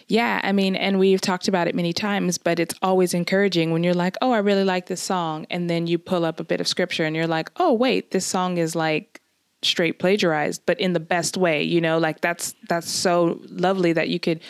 Yeah, 0.07 0.39
I 0.43 0.51
mean, 0.51 0.75
and 0.75 0.99
we've 0.99 1.21
talked 1.21 1.47
about 1.47 1.67
it 1.67 1.73
many 1.73 1.91
times, 1.91 2.37
but 2.37 2.59
it's 2.59 2.75
always 2.83 3.15
encouraging 3.15 3.71
when 3.71 3.83
you're 3.83 3.95
like, 3.95 4.15
oh, 4.21 4.31
I 4.31 4.37
really 4.37 4.63
like 4.63 4.85
this 4.85 5.01
song. 5.01 5.47
And 5.49 5.67
then 5.67 5.87
you 5.87 5.97
pull 5.97 6.25
up 6.25 6.39
a 6.39 6.43
bit 6.43 6.61
of 6.61 6.67
scripture 6.67 7.05
and 7.05 7.15
you're 7.15 7.25
like, 7.25 7.49
oh, 7.57 7.73
wait, 7.73 8.11
this 8.11 8.25
song 8.25 8.57
is 8.57 8.75
like 8.75 9.21
straight 9.63 9.97
plagiarized, 9.97 10.61
but 10.67 10.79
in 10.79 10.93
the 10.93 10.99
best 10.99 11.37
way, 11.37 11.63
you 11.63 11.81
know, 11.81 11.97
like 11.97 12.21
that's 12.21 12.53
that's 12.69 12.89
so 12.89 13.41
lovely 13.49 13.93
that 13.93 14.09
you 14.09 14.19
could 14.19 14.41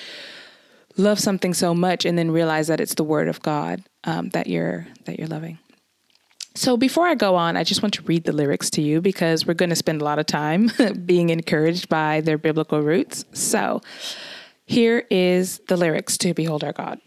love 0.98 1.20
something 1.20 1.54
so 1.54 1.74
much 1.74 2.06
and 2.06 2.18
then 2.18 2.32
realize 2.32 2.68
that 2.68 2.80
it's 2.80 2.96
the 2.96 3.04
word 3.04 3.28
of 3.28 3.42
God 3.42 3.84
um, 4.04 4.30
that 4.30 4.48
you're 4.48 4.88
that 5.06 5.20
you're 5.20 5.28
loving. 5.28 5.60
So 6.56 6.78
before 6.78 7.06
I 7.06 7.16
go 7.16 7.36
on, 7.36 7.58
I 7.58 7.66
just 7.66 7.84
want 7.84 7.94
to 7.96 8.02
read 8.04 8.24
the 8.24 8.32
lyrics 8.32 8.70
to 8.72 8.82
you 8.82 9.02
because 9.02 9.46
we're 9.46 9.56
going 9.56 9.72
to 9.72 9.76
spend 9.76 10.02
a 10.02 10.06
lot 10.06 10.20
of 10.20 10.26
time 10.26 10.72
being 11.06 11.30
encouraged 11.30 11.90
by 11.90 12.22
their 12.22 12.38
biblical 12.38 12.82
roots. 12.82 13.26
So 13.34 13.82
here 14.66 15.06
is 15.10 15.60
the 15.68 15.76
lyrics 15.76 16.18
to 16.20 16.34
Behold 16.34 16.64
Our 16.64 16.72
God. 16.72 17.00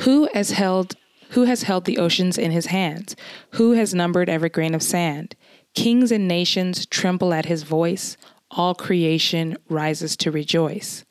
Who 0.00 0.28
has 0.34 0.50
held 0.50 0.96
who 1.30 1.44
has 1.44 1.64
held 1.64 1.84
the 1.84 1.98
oceans 1.98 2.38
in 2.38 2.50
his 2.50 2.66
hands? 2.66 3.14
Who 3.52 3.72
has 3.72 3.94
numbered 3.94 4.30
every 4.30 4.48
grain 4.48 4.74
of 4.74 4.82
sand? 4.82 5.36
Kings 5.74 6.10
and 6.10 6.26
nations 6.26 6.86
tremble 6.86 7.34
at 7.34 7.44
his 7.44 7.62
voice. 7.62 8.16
All 8.50 8.74
creation 8.74 9.58
rises 9.68 10.16
to 10.18 10.30
rejoice. 10.30 11.04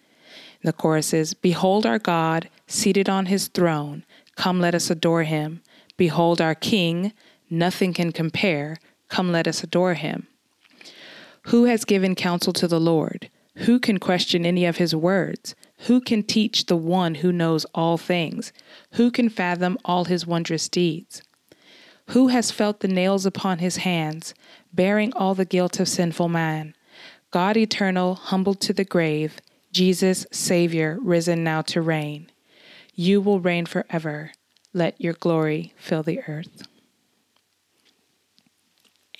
The 0.64 0.74
chorus 0.74 1.14
is 1.14 1.34
Behold 1.34 1.86
our 1.86 2.00
God 2.00 2.50
seated 2.68 3.10
on 3.10 3.28
his 3.28 3.48
throne. 3.48 4.04
Come, 4.36 4.60
let 4.60 4.76
us 4.76 4.90
adore 4.90 5.24
him. 5.24 5.62
Behold 5.98 6.42
our 6.42 6.56
King. 6.56 7.14
Nothing 7.50 7.94
can 7.94 8.12
compare. 8.12 8.78
Come, 9.10 9.32
let 9.32 9.48
us 9.48 9.64
adore 9.64 9.94
him. 9.94 10.28
Who 11.44 11.66
has 11.66 11.86
given 11.86 12.16
counsel 12.16 12.54
to 12.54 12.68
the 12.68 12.80
Lord? 12.80 13.30
Who 13.60 13.80
can 13.80 13.98
question 13.98 14.46
any 14.46 14.66
of 14.66 14.78
his 14.78 14.94
words? 14.96 15.56
Who 15.88 16.02
can 16.02 16.24
teach 16.24 16.66
the 16.66 16.76
one 16.76 17.16
who 17.16 17.32
knows 17.32 17.66
all 17.74 17.98
things? 17.98 18.52
Who 18.94 19.10
can 19.10 19.30
fathom 19.30 19.78
all 19.86 20.06
his 20.06 20.28
wondrous 20.28 20.68
deeds? 20.68 21.22
Who 22.12 22.28
has 22.28 22.52
felt 22.52 22.82
the 22.82 22.88
nails 22.88 23.26
upon 23.26 23.60
his 23.60 23.78
hands, 23.78 24.34
bearing 24.74 25.14
all 25.14 25.36
the 25.36 25.46
guilt 25.46 25.80
of 25.80 25.88
sinful 25.88 26.30
man? 26.30 26.76
God 27.32 27.58
eternal, 27.58 28.16
humbled 28.16 28.62
to 28.62 28.74
the 28.74 28.86
grave, 28.86 29.40
Jesus, 29.78 30.26
Savior, 30.32 30.98
risen 31.04 31.44
now 31.44 31.62
to 31.62 31.84
reign. 31.84 32.32
You 32.96 33.22
will 33.22 33.40
reign 33.40 33.68
forever. 33.68 34.32
Let 34.74 35.00
your 35.00 35.14
glory 35.14 35.76
fill 35.78 36.02
the 36.02 36.20
earth. 36.28 36.64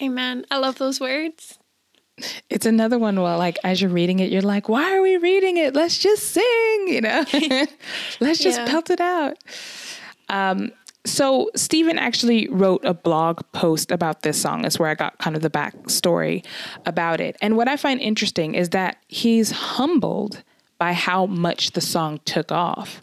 Amen. 0.02 0.48
I 0.50 0.58
love 0.58 0.80
those 0.80 1.00
words. 1.00 1.60
It's 2.50 2.66
another 2.66 2.98
one 2.98 3.22
where, 3.22 3.38
like 3.38 3.60
as 3.64 3.84
you're 3.84 3.92
reading 3.92 4.18
it, 4.18 4.32
you're 4.32 4.42
like, 4.42 4.68
why 4.68 4.98
are 4.98 5.02
we 5.04 5.18
reading 5.18 5.58
it? 5.58 5.76
Let's 5.76 6.00
just 6.00 6.32
sing, 6.32 6.88
you 6.88 7.02
know? 7.02 7.24
Let's 8.20 8.40
just 8.40 8.58
yeah. 8.58 8.68
pelt 8.68 8.90
it 8.90 9.00
out. 9.00 9.38
Um, 10.30 10.72
so 11.06 11.52
Stephen 11.56 12.00
actually 12.00 12.48
wrote 12.48 12.84
a 12.84 12.96
blog 12.96 13.42
post 13.52 13.92
about 13.92 14.24
this 14.24 14.42
song. 14.42 14.66
Is 14.66 14.80
where 14.80 14.90
I 14.90 14.96
got 14.96 15.20
kind 15.20 15.36
of 15.36 15.44
the 15.44 15.52
backstory 15.52 16.44
about 16.88 17.22
it. 17.22 17.38
And 17.44 17.56
what 17.58 17.68
I 17.68 17.78
find 17.78 18.02
interesting 18.02 18.56
is 18.56 18.70
that 18.70 18.98
he's 19.08 19.52
humbled 19.52 20.42
by 20.78 20.94
how 20.94 21.26
much 21.26 21.72
the 21.72 21.82
song 21.82 22.20
took 22.26 22.52
off. 22.52 23.02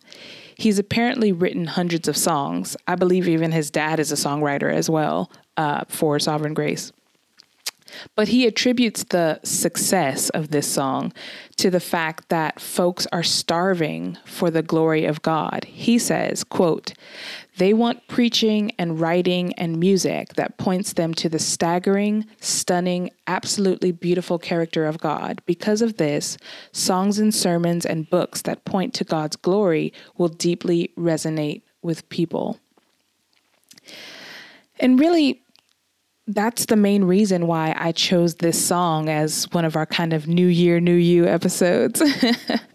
He's 0.57 0.79
apparently 0.79 1.33
written 1.33 1.67
hundreds 1.67 2.07
of 2.09 2.17
songs. 2.17 2.77
I 2.87 2.95
believe 2.95 3.29
even 3.29 3.53
his 3.53 3.71
dad 3.71 3.99
is 3.99 4.13
a 4.13 4.17
songwriter 4.17 4.73
as 4.73 4.89
well 4.89 5.31
uh, 5.57 5.85
for 5.89 6.19
Sovereign 6.19 6.55
Grace. 6.55 6.93
But 8.15 8.29
he 8.29 8.47
attributes 8.47 9.05
the 9.05 9.41
success 9.43 10.31
of 10.31 10.51
this 10.51 10.67
song 10.67 11.13
to 11.57 11.71
the 11.71 11.81
fact 11.81 12.29
that 12.29 12.61
folks 12.61 13.07
are 13.13 13.23
starving 13.23 14.19
for 14.25 14.51
the 14.51 14.63
glory 14.63 15.05
of 15.05 15.23
God. 15.23 15.65
He 15.65 15.99
says, 15.99 16.45
quote, 16.45 16.95
they 17.57 17.73
want 17.73 18.09
preaching 18.09 18.73
and 18.79 19.01
writing 19.01 19.53
and 19.55 19.79
music 19.79 20.35
that 20.35 20.59
points 20.59 20.95
them 20.95 21.15
to 21.15 21.29
the 21.29 21.39
staggering, 21.39 22.27
stunning, 22.41 23.11
absolutely 23.29 23.93
beautiful 23.93 24.39
character 24.39 24.87
of 24.87 24.99
God. 24.99 25.41
Because 25.47 25.81
of 25.81 25.97
this, 25.97 26.37
songs 26.73 27.19
and 27.19 27.33
sermons 27.33 27.87
and 27.87 28.11
books 28.11 28.43
that 28.43 28.65
point 28.65 28.93
to 28.95 29.05
God's 29.05 29.37
glory 29.37 29.93
will 30.17 30.29
deeply 30.29 30.91
resonate 30.99 31.63
with 31.83 32.09
people. 32.09 32.59
And 34.81 34.99
really, 34.99 35.44
that's 36.27 36.67
the 36.67 36.77
main 36.77 37.05
reason 37.05 37.47
why 37.47 37.75
I 37.79 37.93
chose 37.93 38.37
this 38.37 38.63
song 38.65 39.09
as 39.09 39.45
one 39.53 39.65
of 39.65 39.77
our 39.77 39.87
kind 39.87 40.13
of 40.13 40.27
New 40.27 40.47
Year, 40.47 40.81
New 40.81 40.95
You 40.95 41.27
episodes. 41.27 42.03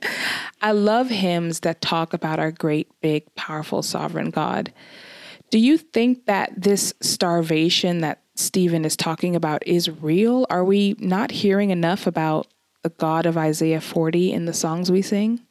I 0.62 0.72
love 0.72 1.10
hymns 1.10 1.62
that 1.62 1.82
talk 1.82 2.13
about 2.13 2.39
our 2.39 2.51
great, 2.51 2.89
big, 3.01 3.34
powerful, 3.36 3.82
sovereign 3.82 4.29
God. 4.29 4.72
Do 5.50 5.58
you 5.58 5.77
think 5.77 6.25
that 6.25 6.51
this 6.56 6.94
starvation 7.01 8.01
that 8.01 8.22
Stephen 8.36 8.86
is 8.86 8.96
talking 8.96 9.36
about 9.36 9.65
is 9.65 9.89
real? 9.89 10.46
Are 10.50 10.63
we 10.63 10.96
not 11.00 11.32
hearing 11.32 11.72
enough 11.72 12.06
about 12.06 12.48
the 12.84 12.89
God 12.89 13.25
of 13.25 13.36
Isaiah 13.36 13.82
40 13.82 14.32
in 14.32 14.46
the 14.46 14.53
songs 14.53 14.91
we 14.91 15.01
sing? 15.01 15.41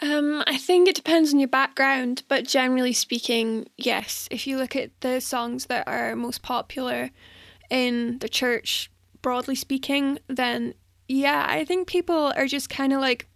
Um, 0.00 0.42
I 0.46 0.56
think 0.56 0.88
it 0.88 0.96
depends 0.96 1.32
on 1.32 1.38
your 1.38 1.48
background, 1.48 2.22
but 2.28 2.46
generally 2.46 2.92
speaking, 2.92 3.66
yes. 3.76 4.28
If 4.30 4.46
you 4.46 4.56
look 4.58 4.74
at 4.76 4.90
the 5.00 5.20
songs 5.20 5.66
that 5.66 5.86
are 5.86 6.16
most 6.16 6.42
popular 6.42 7.10
in 7.70 8.18
the 8.18 8.28
church, 8.28 8.90
broadly 9.22 9.54
speaking, 9.54 10.18
then 10.26 10.74
yeah, 11.08 11.46
I 11.48 11.64
think 11.64 11.86
people 11.88 12.32
are 12.36 12.46
just 12.46 12.68
kind 12.68 12.92
of 12.92 13.00
like, 13.00 13.28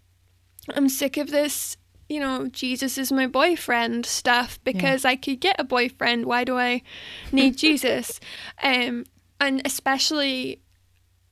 I'm 0.75 0.89
sick 0.89 1.17
of 1.17 1.31
this, 1.31 1.77
you 2.09 2.21
know, 2.21 2.49
Jesus 2.49 2.99
is 2.99 3.13
my 3.13 3.27
boyfriend 3.27 4.07
stuff 4.07 4.59
because 4.65 5.05
yeah. 5.05 5.11
I 5.11 5.17
could 5.17 5.41
get 5.41 5.57
a 5.59 5.65
boyfriend. 5.65 6.27
Why 6.27 6.45
do 6.45 6.57
I 6.57 6.83
need 7.33 7.57
Jesus? 7.59 8.19
Um, 8.63 9.05
and 9.41 9.63
especially 9.65 10.61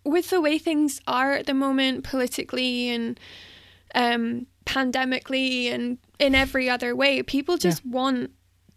with 0.04 0.30
the 0.30 0.40
way 0.40 0.58
things 0.58 1.00
are 1.06 1.32
at 1.32 1.46
the 1.46 1.54
moment 1.54 2.04
politically 2.04 2.90
and 2.90 3.18
um 3.94 4.46
pandemically 4.66 5.72
and 5.72 5.98
in 6.18 6.34
every 6.34 6.68
other 6.68 6.94
way. 6.94 7.22
People 7.22 7.56
just 7.56 7.82
yeah. 7.84 7.92
want 7.92 8.30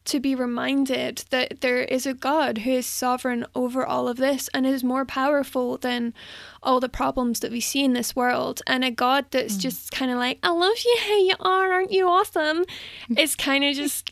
to 0.06 0.20
be 0.20 0.34
reminded 0.34 1.24
that 1.30 1.62
there 1.62 1.82
is 1.82 2.06
a 2.06 2.14
God 2.14 2.60
who 2.60 2.72
is 2.72 2.86
sovereign 2.86 3.46
over 3.54 3.86
all 3.86 4.08
of 4.08 4.18
this 4.18 4.50
and 4.54 4.66
is 4.66 4.84
more 4.84 5.06
powerful 5.06 5.78
than 5.78 6.14
all 6.64 6.80
the 6.80 6.90
problems 6.90 7.42
that 7.42 7.52
we 7.52 7.60
see 7.60 7.84
in 7.84 7.94
this 7.94 8.16
world. 8.16 8.62
And 8.66 8.84
a 8.84 8.92
God 8.92 9.26
that's 9.32 9.58
mm. 9.58 9.60
just 9.60 9.92
kind 9.92 10.10
of 10.10 10.18
like, 10.18 10.40
I 10.42 10.50
love 10.50 10.78
you 10.84 10.98
how 11.02 11.18
you 11.18 11.36
are, 11.40 11.74
aren't 11.74 11.92
you 11.92 12.08
awesome? 12.08 12.66
it's 13.10 13.36
kind 13.36 13.64
of 13.64 13.76
just, 13.76 14.12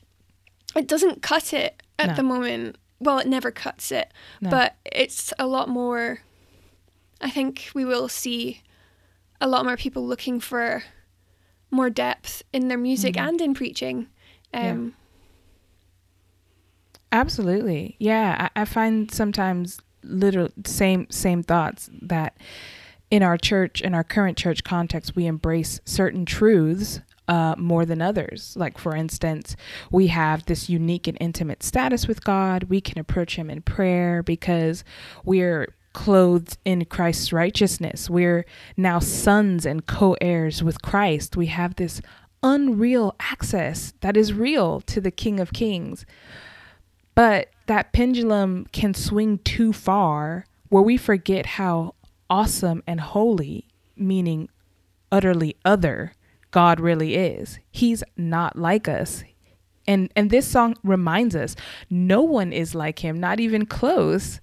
it 0.75 0.87
doesn't 0.87 1.21
cut 1.21 1.53
it 1.53 1.81
at 1.97 2.09
no. 2.09 2.15
the 2.15 2.23
moment. 2.23 2.77
Well, 2.99 3.19
it 3.19 3.27
never 3.27 3.51
cuts 3.51 3.91
it, 3.91 4.11
no. 4.41 4.49
but 4.49 4.75
it's 4.85 5.33
a 5.39 5.47
lot 5.47 5.69
more. 5.69 6.19
I 7.21 7.29
think 7.29 7.69
we 7.73 7.85
will 7.85 8.07
see 8.07 8.61
a 9.39 9.47
lot 9.47 9.65
more 9.65 9.77
people 9.77 10.05
looking 10.05 10.39
for 10.39 10.83
more 11.71 11.89
depth 11.89 12.43
in 12.53 12.67
their 12.67 12.77
music 12.77 13.15
mm-hmm. 13.15 13.27
and 13.27 13.41
in 13.41 13.53
preaching. 13.53 14.07
Um, 14.53 14.95
yeah. 17.11 17.19
Absolutely, 17.19 17.95
yeah. 17.99 18.49
I, 18.55 18.61
I 18.61 18.65
find 18.65 19.11
sometimes 19.11 19.79
literal 20.03 20.49
same 20.65 21.07
same 21.09 21.43
thoughts 21.43 21.89
that 22.01 22.37
in 23.09 23.23
our 23.23 23.37
church, 23.37 23.81
in 23.81 23.93
our 23.93 24.03
current 24.03 24.37
church 24.37 24.63
context, 24.63 25.15
we 25.15 25.25
embrace 25.25 25.79
certain 25.85 26.25
truths 26.25 26.99
uh, 27.27 27.55
more 27.57 27.85
than 27.85 28.01
others. 28.01 28.55
Like, 28.57 28.77
for 28.77 28.95
instance, 28.95 29.55
we 29.91 30.07
have 30.07 30.45
this 30.45 30.69
unique 30.69 31.07
and 31.07 31.17
intimate 31.19 31.63
status 31.63 32.07
with 32.07 32.23
God. 32.23 32.63
We 32.65 32.81
can 32.81 32.99
approach 32.99 33.35
Him 33.35 33.49
in 33.49 33.61
prayer 33.61 34.23
because 34.23 34.83
we're 35.23 35.73
clothed 35.97 36.59
in 36.63 36.85
Christ's 36.85 37.33
righteousness. 37.33 38.07
We're 38.07 38.45
now 38.77 38.99
sons 38.99 39.65
and 39.65 39.83
co 39.87 40.15
heirs 40.21 40.61
with 40.61 40.83
Christ. 40.83 41.35
We 41.35 41.47
have 41.47 41.73
this 41.73 42.03
unreal 42.43 43.15
access 43.19 43.95
that 44.01 44.15
is 44.15 44.31
real 44.31 44.79
to 44.81 45.01
the 45.01 45.09
King 45.09 45.39
of 45.39 45.53
Kings. 45.53 46.05
But 47.15 47.49
that 47.65 47.93
pendulum 47.93 48.67
can 48.71 48.93
swing 48.93 49.39
too 49.39 49.73
far 49.73 50.45
where 50.69 50.83
we 50.83 50.97
forget 50.97 51.47
how 51.47 51.95
awesome 52.29 52.83
and 52.85 53.01
holy, 53.01 53.67
meaning 53.95 54.49
utterly 55.11 55.55
other, 55.65 56.13
God 56.51 56.79
really 56.79 57.15
is. 57.15 57.57
He's 57.71 58.03
not 58.15 58.55
like 58.55 58.87
us. 58.87 59.23
And 59.87 60.11
and 60.15 60.29
this 60.29 60.47
song 60.47 60.75
reminds 60.83 61.35
us 61.35 61.55
no 61.89 62.21
one 62.21 62.53
is 62.53 62.75
like 62.75 62.99
him, 62.99 63.19
not 63.19 63.39
even 63.39 63.65
close. 63.65 64.39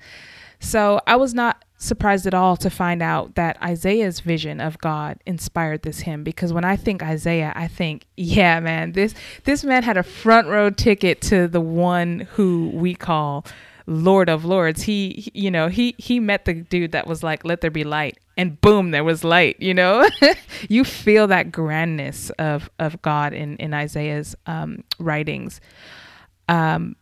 So 0.64 0.99
I 1.06 1.16
was 1.16 1.35
not 1.35 1.62
surprised 1.76 2.26
at 2.26 2.33
all 2.33 2.56
to 2.56 2.71
find 2.71 3.02
out 3.02 3.35
that 3.35 3.62
Isaiah's 3.62 4.21
vision 4.21 4.62
of 4.62 4.78
God 4.78 5.18
inspired 5.26 5.83
this 5.83 6.00
hymn 6.00 6.25
because 6.25 6.54
when 6.54 6.64
I 6.64 6.75
think 6.75 7.02
Isaiah, 7.02 7.52
I 7.54 7.68
think, 7.68 8.06
yeah, 8.16 8.59
man, 8.61 8.92
this 8.92 9.14
this 9.44 9.62
man 9.62 9.83
had 9.83 9.99
a 9.99 10.02
front 10.02 10.49
row 10.49 10.71
ticket 10.71 11.21
to 11.23 11.47
the 11.49 11.61
one 11.61 12.21
who 12.33 12.71
we 12.73 12.94
call 12.94 13.44
Lord 13.87 14.30
of 14.30 14.47
Lords. 14.47 14.83
He, 14.83 15.30
you 15.35 15.50
know, 15.50 15.68
he 15.68 15.94
he 15.99 16.18
met 16.18 16.47
the 16.47 16.54
dude 16.54 16.92
that 16.92 17.06
was 17.06 17.23
like, 17.23 17.44
"Let 17.44 17.61
there 17.61 17.71
be 17.71 17.85
light," 17.85 18.18
and 18.38 18.59
boom, 18.62 18.90
there 18.90 19.04
was 19.04 19.23
light. 19.23 19.56
You 19.61 19.75
know, 19.75 20.09
you 20.71 20.83
feel 20.83 21.26
that 21.26 21.52
grandness 21.52 22.30
of 22.38 22.71
of 22.78 23.02
God 23.02 23.35
in 23.35 23.59
in 23.59 23.75
Isaiah's 23.75 24.35
um, 24.47 24.83
writings. 24.99 25.61
Um. 26.49 26.97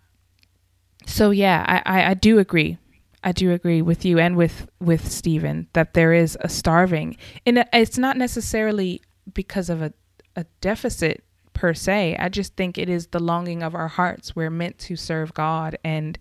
So 1.06 1.30
yeah, 1.30 1.64
I, 1.86 2.00
I 2.00 2.10
I 2.10 2.14
do 2.14 2.40
agree. 2.40 2.78
I 3.24 3.32
do 3.32 3.52
agree 3.52 3.82
with 3.82 4.04
you 4.04 4.18
and 4.18 4.36
with 4.36 4.68
with 4.80 5.10
Stephen 5.10 5.68
that 5.74 5.94
there 5.94 6.12
is 6.12 6.36
a 6.40 6.48
starving, 6.48 7.16
and 7.46 7.64
it's 7.72 7.98
not 7.98 8.16
necessarily 8.16 9.00
because 9.32 9.70
of 9.70 9.82
a 9.82 9.92
a 10.34 10.44
deficit 10.60 11.22
per 11.52 11.74
se. 11.74 12.16
I 12.18 12.28
just 12.28 12.56
think 12.56 12.78
it 12.78 12.88
is 12.88 13.08
the 13.08 13.20
longing 13.20 13.62
of 13.62 13.74
our 13.74 13.88
hearts. 13.88 14.34
We're 14.34 14.50
meant 14.50 14.78
to 14.80 14.96
serve 14.96 15.34
God 15.34 15.78
and 15.84 16.18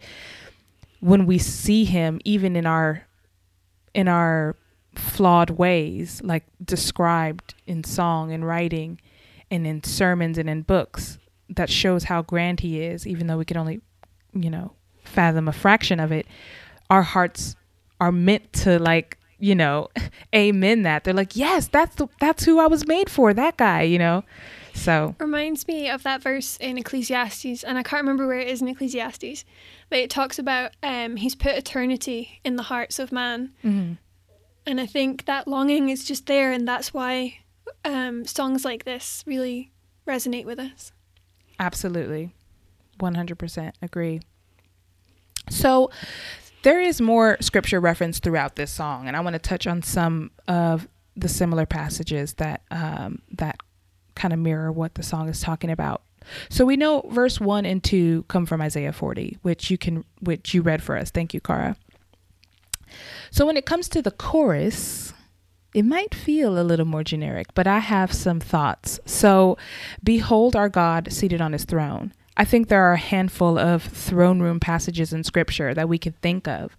when 1.02 1.26
we 1.26 1.38
see 1.38 1.84
him 1.84 2.22
even 2.24 2.56
in 2.56 2.66
our 2.66 3.06
in 3.94 4.08
our 4.08 4.56
flawed 4.96 5.50
ways 5.50 6.22
like 6.24 6.46
described 6.64 7.56
in 7.68 7.84
song 7.84 8.32
and 8.32 8.46
writing 8.46 9.02
and 9.50 9.68
in 9.68 9.84
sermons 9.84 10.38
and 10.38 10.50
in 10.50 10.62
books 10.62 11.18
that 11.50 11.70
shows 11.70 12.06
how 12.06 12.22
grand 12.22 12.62
he 12.62 12.82
is 12.82 13.06
even 13.06 13.28
though 13.28 13.38
we 13.38 13.46
can 13.46 13.58
only 13.58 13.82
you 14.34 14.50
know 14.50 14.72
fathom 15.04 15.48
a 15.48 15.52
fraction 15.52 16.00
of 16.00 16.12
it 16.12 16.26
our 16.92 17.02
hearts 17.02 17.56
are 18.00 18.12
meant 18.12 18.52
to 18.54 18.78
like 18.78 19.18
you 19.40 19.56
know 19.56 19.88
amen 20.36 20.84
that 20.84 21.04
they're 21.04 21.14
like 21.14 21.36
yes 21.36 21.68
that's 21.70 21.96
the, 21.96 22.08
that's 22.20 22.44
who 22.44 22.60
i 22.60 22.68
was 22.68 22.86
made 22.86 23.10
for 23.10 23.34
that 23.34 23.58
guy 23.58 23.82
you 23.82 23.98
know 23.98 24.24
so 24.74 25.16
reminds 25.20 25.68
me 25.68 25.90
of 25.90 26.04
that 26.04 26.22
verse 26.22 26.58
in 26.58 26.78
Ecclesiastes, 26.78 27.64
and 27.64 27.78
I 27.78 27.84
can't 27.84 28.02
remember 28.04 28.26
where 28.26 28.40
it 28.40 28.48
is 28.48 28.62
in 28.62 28.70
Ecclesiastes, 28.70 29.44
but 29.90 30.00
it 30.00 30.10
talks 30.10 30.40
about 30.40 30.72
um, 30.82 31.18
he's 31.18 31.36
put 31.36 31.56
eternity 31.56 32.40
in 32.44 32.56
the 32.56 32.64
hearts 32.64 32.98
of 32.98 33.12
man, 33.12 33.52
mm-hmm. 33.64 33.94
and 34.66 34.82
I 34.82 34.86
think 34.86 35.26
that 35.26 35.48
longing 35.48 35.90
is 35.90 36.06
just 36.06 36.26
there, 36.26 36.52
and 36.52 36.68
that's 36.68 36.94
why 36.94 37.40
um, 37.84 38.26
songs 38.26 38.64
like 38.64 38.86
this 38.86 39.24
really 39.28 39.72
resonate 40.08 40.46
with 40.46 40.58
us. 40.58 40.92
Absolutely, 41.60 42.34
one 43.00 43.16
hundred 43.16 43.38
percent 43.40 43.76
agree. 43.82 44.22
So 45.50 45.92
there 46.64 46.82
is 46.82 47.02
more 47.02 47.38
scripture 47.42 47.80
reference 47.80 48.20
throughout 48.20 48.56
this 48.56 48.72
song, 48.72 49.08
and 49.08 49.16
I 49.16 49.20
want 49.22 49.34
to 49.34 49.40
touch 49.40 49.68
on 49.68 49.82
some 49.82 50.32
of 50.48 50.88
the 51.16 51.28
similar 51.28 51.66
passages 51.66 52.36
that 52.36 52.62
um, 52.72 53.22
that 53.32 53.58
kind 54.16 54.34
of 54.34 54.40
mirror 54.40 54.72
what 54.72 54.96
the 54.96 55.04
song 55.04 55.30
is 55.30 55.42
talking 55.42 55.70
about. 55.70 56.04
So 56.50 56.66
we 56.66 56.78
know 56.78 57.02
verse 57.10 57.40
1 57.40 57.66
and 57.66 57.84
2 57.84 58.26
come 58.28 58.46
from 58.46 58.62
Isaiah 58.62 58.94
40, 58.94 59.40
which 59.42 59.72
you 59.72 59.78
can 59.78 60.06
which 60.20 60.54
you 60.54 60.62
read 60.62 60.84
for 60.84 60.96
us. 60.98 61.10
Thank 61.10 61.34
you, 61.34 61.42
Cara. 61.42 61.76
So 63.32 63.46
when 63.46 63.58
it 63.58 63.66
comes 63.66 63.88
to 63.90 64.02
the 64.02 64.12
chorus, 64.12 65.14
it 65.74 65.84
might 65.84 66.14
feel 66.14 66.60
a 66.60 66.64
little 66.64 66.86
more 66.86 67.04
generic, 67.04 67.48
but 67.54 67.66
I 67.66 67.80
have 67.80 68.12
some 68.14 68.40
thoughts. 68.40 69.00
So, 69.06 69.58
behold 70.04 70.56
our 70.56 70.68
God 70.68 71.12
seated 71.14 71.40
on 71.40 71.54
his 71.54 71.64
throne. 71.64 72.14
I 72.38 72.46
think 72.46 72.68
there 72.68 72.84
are 72.84 72.94
a 72.94 72.98
handful 72.98 73.58
of 73.60 73.84
throne 73.84 74.42
room 74.42 74.60
passages 74.60 75.14
in 75.14 75.24
scripture 75.24 75.74
that 75.74 75.90
we 75.90 75.98
could 75.98 76.20
think 76.22 76.48
of. 76.48 76.78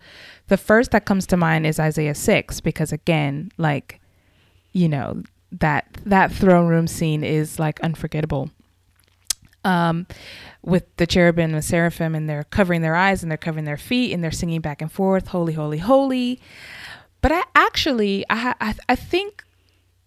The 0.49 0.57
first 0.57 0.91
that 0.93 1.05
comes 1.05 1.27
to 1.29 1.37
mind 1.37 1.67
is 1.67 1.79
Isaiah 1.79 2.15
6 2.15 2.61
because 2.61 2.93
again, 2.93 3.53
like 3.59 4.01
you 4.73 4.89
know, 4.89 5.23
that 5.53 5.87
that 6.07 6.33
throne 6.33 6.67
room 6.67 6.87
scene 6.87 7.23
is 7.23 7.59
like 7.59 7.81
unforgettable. 7.81 8.51
Um, 9.65 10.09
with 10.63 10.85
the 10.97 11.07
cherubim 11.07 11.51
and 11.51 11.55
the 11.55 11.63
seraphim, 11.63 12.17
and 12.17 12.29
they're 12.29 12.45
covering 12.45 12.83
their 12.83 12.97
eyes 12.97 13.23
and 13.23 13.31
they're 13.31 13.39
covering 13.39 13.65
their 13.65 13.77
feet 13.77 14.13
and 14.13 14.23
they're 14.23 14.33
singing 14.33 14.61
back 14.61 14.83
and 14.83 14.91
forth, 14.91 15.29
"Holy, 15.29 15.53
holy, 15.53 15.79
holy." 15.79 16.41
But 17.21 17.31
I 17.31 17.45
actually, 17.55 18.25
I, 18.29 18.55
I, 18.61 18.75
I 18.89 18.97
think 18.97 19.45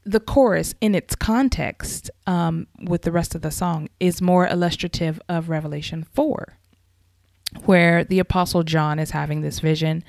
the 0.05 0.19
chorus 0.19 0.75
in 0.79 0.93
its 0.93 1.15
context 1.15 2.11
um, 2.27 2.67
with 2.83 3.01
the 3.01 3.11
rest 3.11 3.33
of 3.33 3.41
the 3.41 3.51
song 3.51 3.89
is 3.99 4.21
more 4.21 4.47
illustrative 4.47 5.19
of 5.27 5.49
Revelation 5.49 6.05
4, 6.13 6.57
where 7.65 8.03
the 8.03 8.19
Apostle 8.19 8.63
John 8.63 8.99
is 8.99 9.11
having 9.11 9.41
this 9.41 9.59
vision. 9.59 10.03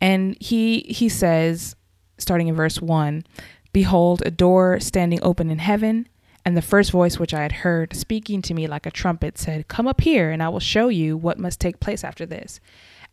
And 0.00 0.36
he 0.40 0.80
he 0.80 1.08
says, 1.08 1.74
starting 2.18 2.48
in 2.48 2.54
verse 2.54 2.82
1, 2.82 3.24
Behold, 3.72 4.22
a 4.24 4.30
door 4.30 4.78
standing 4.78 5.18
open 5.22 5.50
in 5.50 5.58
heaven. 5.58 6.08
And 6.46 6.54
the 6.54 6.62
first 6.62 6.90
voice 6.90 7.18
which 7.18 7.32
I 7.32 7.40
had 7.40 7.52
heard 7.52 7.96
speaking 7.96 8.42
to 8.42 8.52
me 8.52 8.66
like 8.66 8.84
a 8.84 8.90
trumpet 8.90 9.38
said, 9.38 9.66
Come 9.68 9.88
up 9.88 10.02
here, 10.02 10.30
and 10.30 10.42
I 10.42 10.50
will 10.50 10.60
show 10.60 10.88
you 10.88 11.16
what 11.16 11.38
must 11.38 11.58
take 11.58 11.80
place 11.80 12.04
after 12.04 12.26
this. 12.26 12.60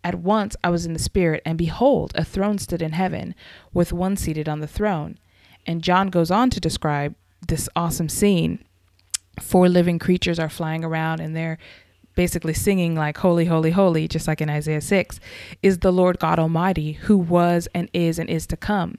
At 0.03 0.15
once 0.15 0.57
I 0.65 0.69
was 0.69 0.85
in 0.85 0.91
the 0.91 0.99
Spirit, 0.99 1.41
and 1.45 1.57
behold, 1.57 2.11
a 2.13 2.25
throne 2.25 2.57
stood 2.57 2.81
in 2.81 2.91
heaven, 2.91 3.33
with 3.71 3.93
one 3.93 4.17
seated 4.17 4.49
on 4.49 4.59
the 4.59 4.67
throne. 4.67 5.17
And 5.65 5.81
John 5.81 6.09
goes 6.09 6.31
on 6.31 6.49
to 6.51 6.59
describe 6.59 7.15
this 7.47 7.69
awesome 7.75 8.09
scene. 8.09 8.63
Four 9.39 9.69
living 9.69 9.99
creatures 9.99 10.39
are 10.39 10.49
flying 10.49 10.83
around, 10.83 11.19
and 11.19 11.35
they're 11.35 11.57
basically 12.13 12.53
singing 12.53 12.93
like 12.93 13.17
holy 13.17 13.45
holy 13.45 13.71
holy 13.71 14.05
just 14.05 14.27
like 14.27 14.41
in 14.41 14.49
Isaiah 14.49 14.81
6 14.81 15.19
is 15.63 15.79
the 15.79 15.93
Lord 15.93 16.19
God 16.19 16.39
Almighty 16.39 16.91
who 16.91 17.17
was 17.17 17.69
and 17.73 17.89
is 17.93 18.19
and 18.19 18.29
is 18.29 18.45
to 18.47 18.57
come 18.57 18.97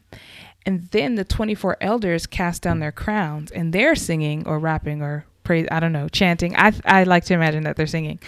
and 0.64 0.86
then 0.92 1.16
the 1.16 1.24
24 1.24 1.76
elders 1.80 2.26
cast 2.26 2.62
down 2.62 2.78
their 2.78 2.90
crowns 2.90 3.50
and 3.50 3.72
they're 3.72 3.94
singing 3.94 4.46
or 4.46 4.58
rapping 4.58 5.02
or 5.02 5.26
praise, 5.44 5.66
I 5.70 5.80
don't 5.80 5.92
know, 5.92 6.08
chanting. 6.08 6.54
I, 6.56 6.72
I 6.84 7.04
like 7.04 7.24
to 7.26 7.34
imagine 7.34 7.64
that 7.64 7.76
they're 7.76 7.86
singing. 7.86 8.20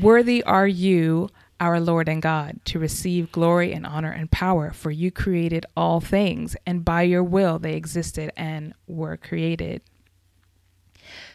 Worthy 0.00 0.42
are 0.42 0.66
you, 0.66 1.28
our 1.60 1.80
Lord 1.80 2.08
and 2.08 2.22
God, 2.22 2.60
to 2.66 2.78
receive 2.78 3.32
glory 3.32 3.72
and 3.72 3.86
honor 3.86 4.12
and 4.12 4.30
power, 4.30 4.72
for 4.72 4.90
you 4.90 5.10
created 5.10 5.66
all 5.76 6.00
things, 6.00 6.56
and 6.66 6.84
by 6.84 7.02
your 7.02 7.24
will 7.24 7.58
they 7.58 7.74
existed 7.74 8.32
and 8.36 8.74
were 8.86 9.16
created. 9.16 9.82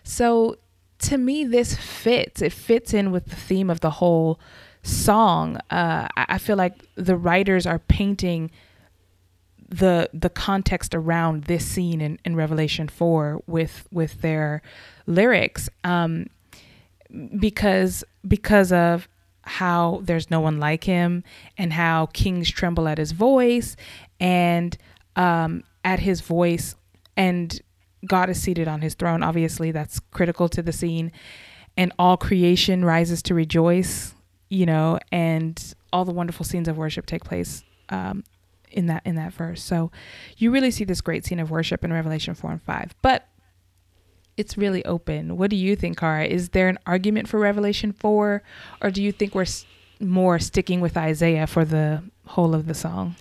So 0.03 0.57
to 0.99 1.17
me, 1.17 1.43
this 1.43 1.75
fits. 1.75 2.41
It 2.41 2.53
fits 2.53 2.93
in 2.93 3.11
with 3.11 3.25
the 3.25 3.35
theme 3.35 3.69
of 3.69 3.81
the 3.81 3.89
whole 3.89 4.39
song. 4.81 5.57
Uh, 5.69 6.07
I 6.15 6.37
feel 6.37 6.55
like 6.55 6.85
the 6.95 7.17
writers 7.17 7.65
are 7.65 7.79
painting 7.79 8.51
the 9.67 10.09
the 10.13 10.29
context 10.29 10.93
around 10.93 11.45
this 11.45 11.65
scene 11.65 11.99
in, 11.99 12.19
in 12.23 12.35
Revelation 12.35 12.87
four 12.87 13.41
with 13.47 13.87
with 13.91 14.21
their 14.21 14.61
lyrics, 15.07 15.67
um, 15.83 16.27
because 17.39 18.03
because 18.27 18.71
of 18.71 19.07
how 19.43 20.01
there's 20.03 20.31
no 20.31 20.39
one 20.39 20.59
like 20.59 20.83
him 20.83 21.23
and 21.57 21.73
how 21.73 22.07
kings 22.07 22.49
tremble 22.49 22.87
at 22.87 22.97
his 22.97 23.11
voice 23.11 23.75
and 24.19 24.77
um, 25.15 25.63
at 25.83 25.99
his 25.99 26.21
voice 26.21 26.75
and 27.15 27.61
God 28.05 28.29
is 28.29 28.41
seated 28.41 28.67
on 28.67 28.81
his 28.81 28.93
throne. 28.93 29.23
Obviously, 29.23 29.71
that's 29.71 29.99
critical 30.11 30.49
to 30.49 30.61
the 30.61 30.73
scene, 30.73 31.11
and 31.77 31.91
all 31.97 32.17
creation 32.17 32.83
rises 32.83 33.21
to 33.23 33.33
rejoice. 33.33 34.13
You 34.49 34.67
know, 34.67 34.99
and 35.11 35.73
all 35.91 36.05
the 36.05 36.11
wonderful 36.11 36.45
scenes 36.45 36.67
of 36.67 36.77
worship 36.77 37.07
take 37.07 37.23
place 37.23 37.63
um, 37.89 38.23
in 38.71 38.85
that 38.87 39.01
in 39.05 39.15
that 39.15 39.33
verse. 39.33 39.63
So 39.63 39.91
you 40.37 40.51
really 40.51 40.71
see 40.71 40.83
this 40.83 41.01
great 41.01 41.25
scene 41.25 41.39
of 41.39 41.49
worship 41.49 41.83
in 41.83 41.91
Revelation 41.91 42.35
4 42.35 42.51
and 42.51 42.61
5. 42.61 42.95
But 43.01 43.27
it's 44.37 44.57
really 44.57 44.83
open. 44.85 45.37
What 45.37 45.49
do 45.49 45.55
you 45.55 45.75
think, 45.75 45.97
Cara? 45.97 46.25
Is 46.25 46.49
there 46.49 46.69
an 46.69 46.79
argument 46.85 47.27
for 47.27 47.39
Revelation 47.39 47.91
4 47.91 48.41
or 48.81 48.91
do 48.91 49.03
you 49.03 49.11
think 49.11 49.35
we're 49.35 49.45
more 49.99 50.39
sticking 50.39 50.81
with 50.81 50.97
Isaiah 50.97 51.47
for 51.47 51.65
the 51.65 52.03
whole 52.27 52.55
of 52.55 52.65
the 52.65 52.73
song? 52.73 53.15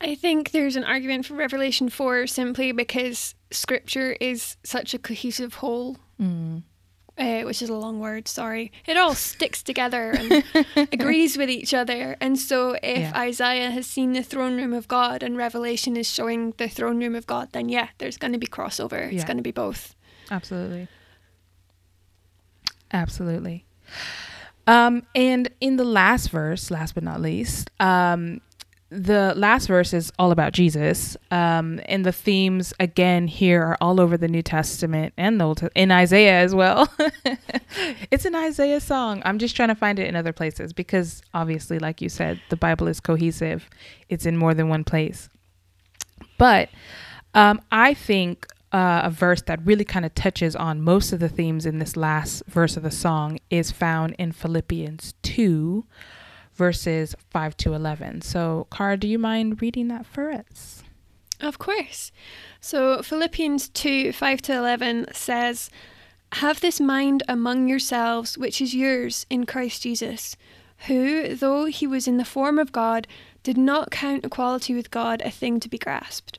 I 0.00 0.14
think 0.14 0.50
there's 0.50 0.76
an 0.76 0.84
argument 0.84 1.26
for 1.26 1.34
Revelation 1.34 1.88
4 1.88 2.26
simply 2.26 2.72
because 2.72 3.34
scripture 3.50 4.16
is 4.20 4.56
such 4.62 4.94
a 4.94 4.98
cohesive 4.98 5.54
whole. 5.54 5.96
Mm 6.20 6.62
uh, 7.18 7.42
which 7.42 7.62
is 7.62 7.68
a 7.68 7.74
long 7.74 7.98
word, 7.98 8.28
sorry, 8.28 8.72
it 8.86 8.96
all 8.96 9.14
sticks 9.14 9.62
together 9.62 10.10
and 10.12 10.44
agrees 10.92 11.38
with 11.38 11.48
each 11.48 11.72
other. 11.72 12.16
And 12.20 12.38
so, 12.38 12.76
if 12.82 12.98
yeah. 12.98 13.12
Isaiah 13.14 13.70
has 13.70 13.86
seen 13.86 14.12
the 14.12 14.22
throne 14.22 14.56
room 14.56 14.72
of 14.72 14.88
God 14.88 15.22
and 15.22 15.36
Revelation 15.36 15.96
is 15.96 16.10
showing 16.10 16.52
the 16.58 16.68
throne 16.68 16.98
room 16.98 17.14
of 17.14 17.26
God, 17.26 17.50
then 17.52 17.68
yeah, 17.68 17.88
there's 17.98 18.18
going 18.18 18.32
to 18.32 18.38
be 18.38 18.46
crossover. 18.46 19.06
It's 19.06 19.14
yeah. 19.14 19.26
going 19.26 19.38
to 19.38 19.42
be 19.42 19.52
both. 19.52 19.94
Absolutely. 20.30 20.88
Absolutely. 22.92 23.64
Um, 24.66 25.06
and 25.14 25.48
in 25.60 25.76
the 25.76 25.84
last 25.84 26.30
verse, 26.30 26.70
last 26.70 26.94
but 26.94 27.04
not 27.04 27.20
least, 27.20 27.70
um, 27.78 28.40
the 28.88 29.34
last 29.36 29.66
verse 29.66 29.92
is 29.92 30.12
all 30.18 30.30
about 30.30 30.52
Jesus, 30.52 31.16
um, 31.32 31.80
and 31.86 32.06
the 32.06 32.12
themes 32.12 32.72
again 32.78 33.26
here 33.26 33.62
are 33.62 33.76
all 33.80 34.00
over 34.00 34.16
the 34.16 34.28
New 34.28 34.42
Testament 34.42 35.12
and 35.16 35.40
the 35.40 35.44
Old 35.44 35.68
in 35.74 35.90
Isaiah 35.90 36.38
as 36.38 36.54
well. 36.54 36.88
it's 38.10 38.24
an 38.24 38.36
Isaiah 38.36 38.80
song. 38.80 39.22
I'm 39.24 39.38
just 39.38 39.56
trying 39.56 39.68
to 39.68 39.74
find 39.74 39.98
it 39.98 40.06
in 40.06 40.14
other 40.14 40.32
places 40.32 40.72
because 40.72 41.20
obviously, 41.34 41.80
like 41.80 42.00
you 42.00 42.08
said, 42.08 42.40
the 42.48 42.56
Bible 42.56 42.86
is 42.86 43.00
cohesive. 43.00 43.68
It's 44.08 44.24
in 44.24 44.36
more 44.36 44.54
than 44.54 44.68
one 44.68 44.84
place. 44.84 45.28
But 46.38 46.68
um, 47.34 47.60
I 47.72 47.92
think 47.92 48.46
uh, 48.72 49.02
a 49.04 49.10
verse 49.10 49.42
that 49.42 49.64
really 49.64 49.84
kind 49.84 50.04
of 50.04 50.14
touches 50.14 50.56
on 50.56 50.82
most 50.82 51.12
of 51.12 51.20
the 51.20 51.28
themes 51.28 51.66
in 51.66 51.78
this 51.78 51.96
last 51.96 52.42
verse 52.46 52.76
of 52.76 52.82
the 52.82 52.90
song 52.90 53.38
is 53.50 53.70
found 53.70 54.14
in 54.18 54.32
Philippians 54.32 55.14
2 55.22 55.84
verses 56.56 57.14
5 57.30 57.56
to 57.58 57.74
11. 57.74 58.22
So, 58.22 58.66
Cara, 58.72 58.96
do 58.96 59.06
you 59.06 59.18
mind 59.18 59.62
reading 59.62 59.88
that 59.88 60.06
for 60.06 60.30
us? 60.30 60.82
Of 61.40 61.58
course. 61.58 62.10
So, 62.60 63.02
Philippians 63.02 63.68
2 63.68 64.12
5 64.12 64.42
to 64.42 64.54
11 64.54 65.08
says, 65.12 65.70
Have 66.32 66.60
this 66.60 66.80
mind 66.80 67.22
among 67.28 67.68
yourselves, 67.68 68.38
which 68.38 68.60
is 68.60 68.74
yours 68.74 69.26
in 69.28 69.44
Christ 69.44 69.82
Jesus, 69.82 70.36
who, 70.86 71.34
though 71.34 71.66
he 71.66 71.86
was 71.86 72.08
in 72.08 72.16
the 72.16 72.24
form 72.24 72.58
of 72.58 72.72
God, 72.72 73.06
did 73.42 73.58
not 73.58 73.90
count 73.90 74.24
equality 74.24 74.74
with 74.74 74.90
God 74.90 75.20
a 75.22 75.30
thing 75.30 75.60
to 75.60 75.68
be 75.68 75.78
grasped, 75.78 76.38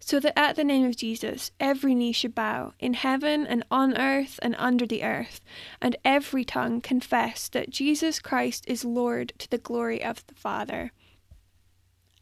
so 0.00 0.20
that 0.20 0.38
at 0.38 0.56
the 0.56 0.64
name 0.64 0.86
of 0.86 0.96
Jesus 0.96 1.50
every 1.58 1.94
knee 1.94 2.12
should 2.12 2.34
bow, 2.34 2.72
in 2.78 2.94
heaven 2.94 3.46
and 3.46 3.64
on 3.70 3.96
earth 3.96 4.38
and 4.42 4.54
under 4.58 4.86
the 4.86 5.02
earth, 5.02 5.40
and 5.80 5.96
every 6.04 6.44
tongue 6.44 6.80
confess 6.80 7.48
that 7.48 7.70
Jesus 7.70 8.20
Christ 8.20 8.64
is 8.68 8.84
Lord 8.84 9.32
to 9.38 9.50
the 9.50 9.58
glory 9.58 10.02
of 10.02 10.26
the 10.26 10.34
Father. 10.34 10.92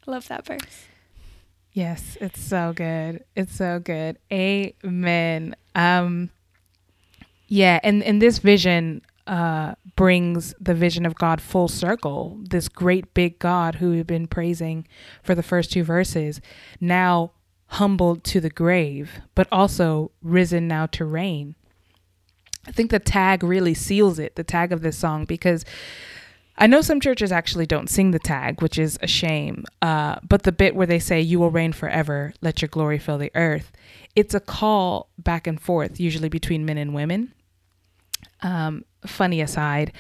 I 0.07 0.11
love 0.11 0.29
that 0.29 0.47
verse. 0.47 0.87
Yes, 1.73 2.17
it's 2.21 2.41
so 2.41 2.73
good. 2.73 3.25
It's 3.35 3.57
so 3.57 3.81
good. 3.81 4.19
Amen. 4.33 5.57
Um 5.75 6.31
yeah, 7.49 7.81
and 7.83 8.03
and 8.03 8.23
this 8.23 8.39
vision 8.39 9.03
uh 9.27 9.75
brings 9.97 10.55
the 10.61 10.75
vision 10.75 11.05
of 11.05 11.15
God 11.17 11.41
full 11.41 11.69
circle. 11.69 12.39
This 12.49 12.69
great 12.69 13.13
big 13.15 13.39
God 13.39 13.77
who 13.77 13.91
we've 13.91 14.07
been 14.07 14.27
praising 14.27 14.87
for 15.23 15.35
the 15.35 15.43
first 15.43 15.73
two 15.73 15.85
verses, 15.85 16.41
now 16.81 17.33
humbled 17.69 18.25
to 18.25 18.41
the 18.41 18.51
grave, 18.51 19.21
but 19.35 19.49
also 19.51 20.11
risen 20.23 20.69
now 20.69 20.87
to 20.87 21.05
reign. 21.05 21.55
I 22.67 22.73
think 22.73 22.91
the 22.91 22.99
tag 22.99 23.43
really 23.43 23.75
seals 23.75 24.19
it, 24.19 24.37
the 24.37 24.45
tag 24.45 24.73
of 24.73 24.83
this 24.83 24.97
song, 24.97 25.25
because 25.25 25.65
I 26.57 26.67
know 26.67 26.83
some 26.83 27.01
churches 27.01 27.33
actually 27.33 27.67
don't 27.67 27.91
sing 27.91 28.13
the 28.13 28.19
tag, 28.19 28.63
which 28.63 28.79
is 28.79 28.99
a 29.03 29.07
shame. 29.07 29.65
Uh, 29.83 30.17
but 30.27 30.45
the 30.45 30.53
bit 30.53 30.75
where 30.75 30.87
they 30.87 30.99
say, 30.99 31.21
You 31.21 31.41
will 31.41 31.51
reign 31.51 31.73
forever, 31.73 32.33
let 32.41 32.63
your 32.63 32.69
glory 32.69 32.99
fill 32.99 33.19
the 33.19 33.33
earth, 33.35 33.73
it's 34.15 34.35
a 34.35 34.41
call 34.41 35.09
back 35.19 35.47
and 35.47 35.61
forth, 35.61 35.99
usually 35.99 36.29
between 36.29 36.65
men 36.65 36.79
and 36.79 36.95
women. 36.95 37.33
Um, 38.43 38.85
funny 39.07 39.41
aside, 39.41 39.93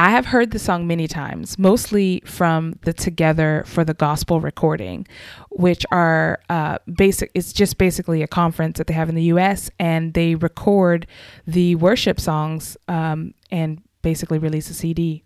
I 0.00 0.08
have 0.08 0.24
heard 0.24 0.52
the 0.52 0.58
song 0.58 0.86
many 0.86 1.06
times, 1.06 1.58
mostly 1.58 2.22
from 2.24 2.78
the 2.84 2.94
Together 2.94 3.64
for 3.66 3.84
the 3.84 3.92
Gospel 3.92 4.40
recording, 4.40 5.06
which 5.50 5.84
are 5.90 6.40
uh, 6.48 6.78
basic. 6.94 7.30
It's 7.34 7.52
just 7.52 7.76
basically 7.76 8.22
a 8.22 8.26
conference 8.26 8.78
that 8.78 8.86
they 8.86 8.94
have 8.94 9.10
in 9.10 9.14
the 9.14 9.24
U.S. 9.24 9.68
and 9.78 10.14
they 10.14 10.36
record 10.36 11.06
the 11.46 11.74
worship 11.74 12.18
songs 12.18 12.78
um, 12.88 13.34
and 13.50 13.82
basically 14.00 14.38
release 14.38 14.70
a 14.70 14.74
CD. 14.74 15.22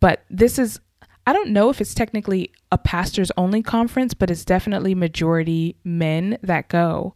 But 0.00 0.24
this 0.28 0.58
is, 0.58 0.80
I 1.28 1.32
don't 1.32 1.50
know 1.50 1.70
if 1.70 1.80
it's 1.80 1.94
technically 1.94 2.50
a 2.72 2.78
pastors 2.78 3.30
only 3.36 3.62
conference, 3.62 4.12
but 4.12 4.28
it's 4.28 4.44
definitely 4.44 4.96
majority 4.96 5.76
men 5.84 6.36
that 6.42 6.66
go. 6.66 7.14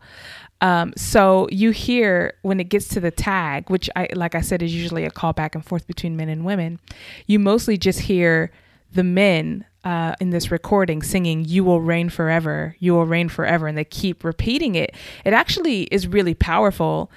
Um, 0.61 0.93
so 0.97 1.49
you 1.51 1.71
hear 1.71 2.35
when 2.43 2.61
it 2.61 2.65
gets 2.65 2.89
to 2.89 3.01
the 3.01 3.11
tag, 3.11 3.71
which 3.71 3.89
I, 3.97 4.09
like 4.15 4.35
I 4.35 4.41
said, 4.41 4.63
is 4.63 4.75
usually 4.75 5.05
a 5.05 5.11
call 5.11 5.33
back 5.33 5.55
and 5.55 5.65
forth 5.65 5.87
between 5.87 6.17
men 6.17 6.29
and 6.29 6.45
women. 6.45 6.79
You 7.27 7.39
mostly 7.39 7.79
just 7.79 8.01
hear 8.01 8.51
the 8.93 9.05
men 9.05 9.65
uh, 9.85 10.15
in 10.21 10.31
this 10.31 10.51
recording 10.51 11.03
singing 11.03 11.45
"You 11.47 11.65
will 11.65 11.81
reign 11.81 12.11
forever, 12.11 12.77
you 12.79 12.93
will 12.93 13.07
reign 13.07 13.29
forever," 13.29 13.67
and 13.67 13.79
they 13.79 13.85
keep 13.85 14.23
repeating 14.25 14.75
it. 14.75 14.95
It 15.25 15.33
actually 15.33 15.85
is 15.85 16.07
really 16.07 16.35
powerful, 16.35 17.11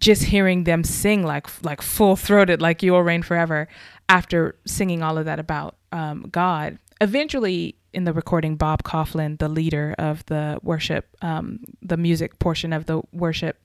just 0.00 0.24
hearing 0.24 0.64
them 0.64 0.84
sing 0.84 1.22
like 1.22 1.46
like 1.64 1.80
full 1.80 2.16
throated, 2.16 2.60
like 2.60 2.82
"You 2.82 2.92
will 2.92 3.02
reign 3.02 3.22
forever." 3.22 3.68
after 4.08 4.56
singing 4.66 5.02
all 5.02 5.18
of 5.18 5.24
that 5.24 5.38
about 5.38 5.76
um, 5.92 6.26
God. 6.30 6.78
Eventually, 7.00 7.76
in 7.92 8.04
the 8.04 8.12
recording, 8.12 8.56
Bob 8.56 8.82
Kauflin, 8.82 9.38
the 9.38 9.48
leader 9.48 9.94
of 9.98 10.24
the 10.26 10.58
worship, 10.62 11.16
um, 11.22 11.60
the 11.82 11.96
music 11.96 12.38
portion 12.38 12.72
of 12.72 12.86
the 12.86 13.02
worship, 13.12 13.62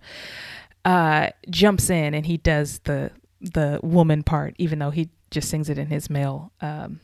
uh, 0.86 1.30
jumps 1.50 1.90
in 1.90 2.14
and 2.14 2.26
he 2.26 2.38
does 2.38 2.80
the 2.80 3.12
the 3.42 3.80
woman 3.82 4.24
part, 4.24 4.54
even 4.58 4.80
though 4.80 4.90
he 4.90 5.10
just 5.32 5.50
sings 5.50 5.70
it 5.70 5.78
in 5.78 5.88
his 5.88 6.10
male 6.10 6.52
um, 6.62 7.00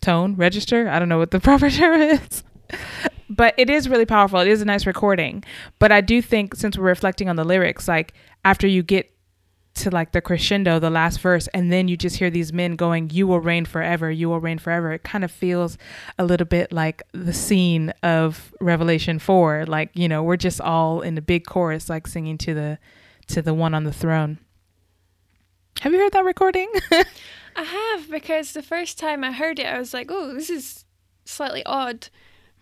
tone 0.00 0.36
register. 0.36 0.88
I 0.88 0.98
don't 0.98 1.08
know 1.08 1.18
what 1.18 1.30
the 1.30 1.40
proper 1.48 1.70
term 1.70 2.00
is. 2.00 2.44
but 3.28 3.54
it 3.56 3.70
is 3.70 3.88
really 3.88 4.06
powerful. 4.06 4.40
It 4.40 4.48
is 4.48 4.62
a 4.62 4.64
nice 4.64 4.86
recording. 4.86 5.44
But 5.78 5.92
I 5.92 6.00
do 6.00 6.22
think 6.22 6.54
since 6.54 6.78
we're 6.78 6.84
reflecting 6.84 7.28
on 7.28 7.36
the 7.36 7.44
lyrics, 7.44 7.88
like 7.88 8.14
after 8.44 8.66
you 8.66 8.82
get 8.82 9.10
to 9.76 9.90
like 9.90 10.12
the 10.12 10.20
crescendo, 10.20 10.78
the 10.78 10.90
last 10.90 11.20
verse, 11.20 11.48
and 11.48 11.72
then 11.72 11.88
you 11.88 11.96
just 11.96 12.16
hear 12.16 12.30
these 12.30 12.52
men 12.52 12.76
going, 12.76 13.10
You 13.10 13.26
will 13.26 13.40
reign 13.40 13.64
forever, 13.64 14.10
you 14.10 14.28
will 14.28 14.40
reign 14.40 14.58
forever. 14.58 14.92
It 14.92 15.02
kind 15.02 15.24
of 15.24 15.30
feels 15.30 15.78
a 16.18 16.24
little 16.24 16.46
bit 16.46 16.72
like 16.72 17.02
the 17.12 17.32
scene 17.32 17.92
of 18.02 18.52
Revelation 18.60 19.18
4. 19.18 19.66
Like, 19.66 19.90
you 19.94 20.08
know, 20.08 20.22
we're 20.22 20.36
just 20.36 20.60
all 20.60 21.00
in 21.00 21.14
the 21.14 21.22
big 21.22 21.46
chorus, 21.46 21.88
like 21.88 22.06
singing 22.06 22.38
to 22.38 22.54
the 22.54 22.78
to 23.28 23.42
the 23.42 23.54
one 23.54 23.74
on 23.74 23.84
the 23.84 23.92
throne. 23.92 24.38
Have 25.80 25.92
you 25.92 25.98
heard 25.98 26.12
that 26.12 26.24
recording? 26.24 26.70
I 27.56 27.62
have 27.62 28.10
because 28.10 28.52
the 28.52 28.62
first 28.62 28.98
time 28.98 29.24
I 29.24 29.32
heard 29.32 29.58
it, 29.58 29.66
I 29.66 29.78
was 29.78 29.94
like, 29.94 30.10
"Oh, 30.10 30.32
this 30.34 30.50
is 30.50 30.84
slightly 31.24 31.64
odd," 31.64 32.08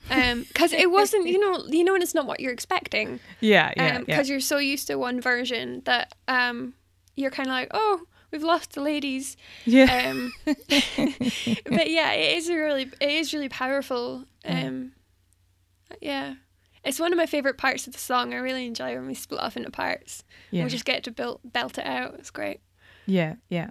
because 0.08 0.72
um, 0.72 0.78
it 0.78 0.90
wasn't, 0.90 1.26
you 1.26 1.38
know, 1.38 1.64
you 1.68 1.84
know, 1.84 1.92
when 1.92 2.02
it's 2.02 2.14
not 2.14 2.26
what 2.26 2.40
you're 2.40 2.52
expecting. 2.52 3.20
Yeah, 3.40 3.72
yeah. 3.76 3.98
Because 3.98 4.18
um, 4.18 4.24
yeah. 4.26 4.30
you're 4.30 4.40
so 4.40 4.58
used 4.58 4.86
to 4.86 4.96
one 4.96 5.20
version 5.20 5.82
that 5.84 6.14
um, 6.28 6.74
you're 7.16 7.30
kind 7.30 7.48
of 7.48 7.52
like, 7.52 7.68
oh, 7.72 8.02
we've 8.30 8.42
lost 8.42 8.72
the 8.72 8.80
ladies. 8.80 9.36
Yeah. 9.64 10.10
Um, 10.10 10.32
but 10.44 11.90
yeah, 11.90 12.12
it 12.12 12.38
is 12.38 12.48
really, 12.48 12.90
it 13.00 13.10
is 13.10 13.32
really 13.32 13.48
powerful. 13.48 14.24
Um, 14.44 14.92
yeah. 16.00 16.34
It's 16.84 17.00
one 17.00 17.12
of 17.12 17.16
my 17.16 17.26
favorite 17.26 17.56
parts 17.56 17.86
of 17.86 17.92
the 17.94 17.98
song. 17.98 18.34
I 18.34 18.38
really 18.38 18.66
enjoy 18.66 18.94
when 18.94 19.06
we 19.06 19.14
split 19.14 19.40
off 19.40 19.56
into 19.56 19.70
parts. 19.70 20.24
Yeah. 20.50 20.64
we 20.64 20.70
just 20.70 20.84
get 20.84 21.04
to 21.04 21.10
build, 21.10 21.40
belt 21.44 21.78
it 21.78 21.86
out. 21.86 22.14
It's 22.18 22.30
great. 22.30 22.60
Yeah, 23.06 23.36
yeah. 23.48 23.70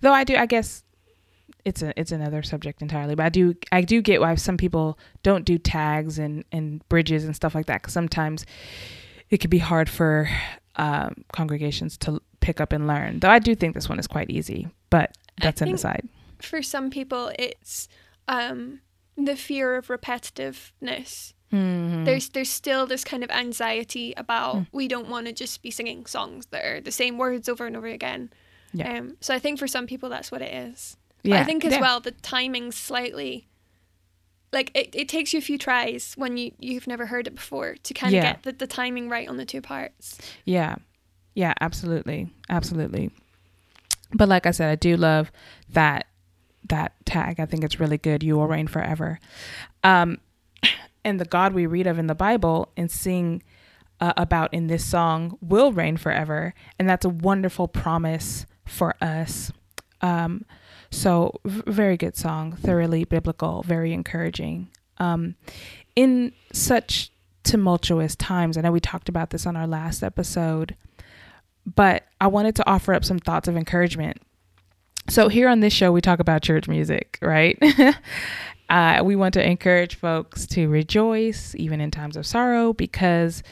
Though 0.00 0.12
I 0.12 0.24
do, 0.24 0.36
I 0.36 0.46
guess 0.46 0.82
it's 1.64 1.82
a 1.82 1.98
it's 1.98 2.12
another 2.12 2.42
subject 2.42 2.82
entirely. 2.82 3.14
But 3.14 3.26
I 3.26 3.28
do 3.28 3.54
I 3.72 3.82
do 3.82 4.02
get 4.02 4.20
why 4.20 4.34
some 4.34 4.56
people 4.56 4.98
don't 5.22 5.44
do 5.44 5.58
tags 5.58 6.18
and 6.18 6.44
and 6.52 6.86
bridges 6.88 7.24
and 7.24 7.34
stuff 7.34 7.54
like 7.54 7.66
that. 7.66 7.82
Because 7.82 7.94
sometimes 7.94 8.44
it 9.30 9.38
could 9.38 9.50
be 9.50 9.58
hard 9.58 9.88
for 9.88 10.28
um, 10.76 11.24
congregations 11.32 11.96
to 11.98 12.20
pick 12.40 12.60
up 12.60 12.72
and 12.72 12.86
learn. 12.86 13.20
Though 13.20 13.30
I 13.30 13.38
do 13.38 13.54
think 13.54 13.74
this 13.74 13.88
one 13.88 13.98
is 13.98 14.06
quite 14.06 14.30
easy, 14.30 14.68
but 14.90 15.16
that's 15.40 15.60
an 15.60 15.72
aside. 15.72 16.08
For 16.40 16.62
some 16.62 16.90
people, 16.90 17.32
it's 17.38 17.88
um, 18.28 18.80
the 19.16 19.36
fear 19.36 19.76
of 19.76 19.88
repetitiveness. 19.88 21.32
Mm-hmm. 21.52 22.04
There's 22.04 22.28
there's 22.30 22.50
still 22.50 22.86
this 22.86 23.04
kind 23.04 23.22
of 23.22 23.30
anxiety 23.30 24.12
about 24.16 24.56
mm. 24.56 24.66
we 24.72 24.88
don't 24.88 25.08
want 25.08 25.26
to 25.26 25.32
just 25.32 25.62
be 25.62 25.70
singing 25.70 26.04
songs 26.06 26.46
that 26.46 26.64
are 26.64 26.80
the 26.80 26.90
same 26.90 27.16
words 27.16 27.48
over 27.48 27.66
and 27.66 27.76
over 27.76 27.86
again. 27.86 28.30
Yeah. 28.72 28.98
Um, 28.98 29.16
so 29.20 29.34
I 29.34 29.38
think 29.38 29.60
for 29.60 29.68
some 29.68 29.86
people 29.86 30.08
that's 30.08 30.32
what 30.32 30.42
it 30.42 30.52
is. 30.52 30.96
Yeah. 31.22 31.40
I 31.40 31.44
think 31.44 31.64
as 31.64 31.74
yeah. 31.74 31.80
well 31.80 32.00
the 32.00 32.10
timing's 32.10 32.76
slightly 32.76 33.46
like 34.54 34.70
it, 34.74 34.94
it 34.94 35.08
takes 35.08 35.32
you 35.32 35.38
a 35.38 35.42
few 35.42 35.58
tries 35.58 36.14
when 36.16 36.36
you 36.36 36.52
you've 36.58 36.86
never 36.86 37.06
heard 37.06 37.26
it 37.26 37.34
before 37.34 37.74
to 37.82 37.92
kind 37.92 38.14
of 38.14 38.22
yeah. 38.22 38.32
get 38.32 38.42
the, 38.44 38.52
the 38.52 38.66
timing 38.66 39.08
right 39.10 39.28
on 39.28 39.36
the 39.36 39.44
two 39.44 39.60
parts. 39.60 40.18
Yeah. 40.44 40.76
Yeah, 41.34 41.52
absolutely. 41.60 42.30
Absolutely. 42.48 43.10
But 44.12 44.28
like 44.28 44.46
I 44.46 44.52
said, 44.52 44.70
I 44.70 44.76
do 44.76 44.96
love 44.96 45.32
that 45.68 46.06
that 46.68 46.92
tag. 47.04 47.40
I 47.40 47.46
think 47.46 47.64
it's 47.64 47.78
really 47.78 47.98
good. 47.98 48.22
You 48.22 48.36
will 48.36 48.46
reign 48.46 48.68
forever. 48.68 49.18
Um 49.82 50.18
and 51.04 51.20
the 51.20 51.26
God 51.26 51.52
we 51.52 51.66
read 51.66 51.86
of 51.86 51.98
in 51.98 52.06
the 52.06 52.14
Bible 52.14 52.72
and 52.76 52.90
sing 52.90 53.42
uh, 54.00 54.12
about 54.16 54.52
in 54.52 54.66
this 54.66 54.84
song 54.84 55.38
will 55.40 55.72
reign 55.72 55.96
forever, 55.96 56.52
and 56.78 56.88
that's 56.88 57.04
a 57.04 57.08
wonderful 57.08 57.68
promise 57.68 58.44
for 58.66 58.96
us. 59.00 59.52
Um, 60.00 60.44
so, 60.94 61.40
very 61.44 61.96
good 61.96 62.16
song, 62.16 62.52
thoroughly 62.52 63.04
biblical, 63.04 63.62
very 63.64 63.92
encouraging. 63.92 64.68
Um, 64.98 65.34
in 65.96 66.32
such 66.52 67.10
tumultuous 67.42 68.14
times, 68.14 68.56
I 68.56 68.60
know 68.60 68.70
we 68.70 68.80
talked 68.80 69.08
about 69.08 69.30
this 69.30 69.44
on 69.44 69.56
our 69.56 69.66
last 69.66 70.04
episode, 70.04 70.76
but 71.66 72.04
I 72.20 72.28
wanted 72.28 72.54
to 72.56 72.68
offer 72.68 72.94
up 72.94 73.04
some 73.04 73.18
thoughts 73.18 73.48
of 73.48 73.56
encouragement. 73.56 74.22
So, 75.08 75.28
here 75.28 75.48
on 75.48 75.60
this 75.60 75.72
show, 75.72 75.90
we 75.90 76.00
talk 76.00 76.20
about 76.20 76.42
church 76.42 76.68
music, 76.68 77.18
right? 77.20 77.58
uh, 78.70 79.02
we 79.04 79.16
want 79.16 79.34
to 79.34 79.44
encourage 79.44 79.96
folks 79.96 80.46
to 80.48 80.68
rejoice 80.68 81.56
even 81.56 81.80
in 81.80 81.90
times 81.90 82.16
of 82.16 82.24
sorrow 82.24 82.72
because 82.72 83.42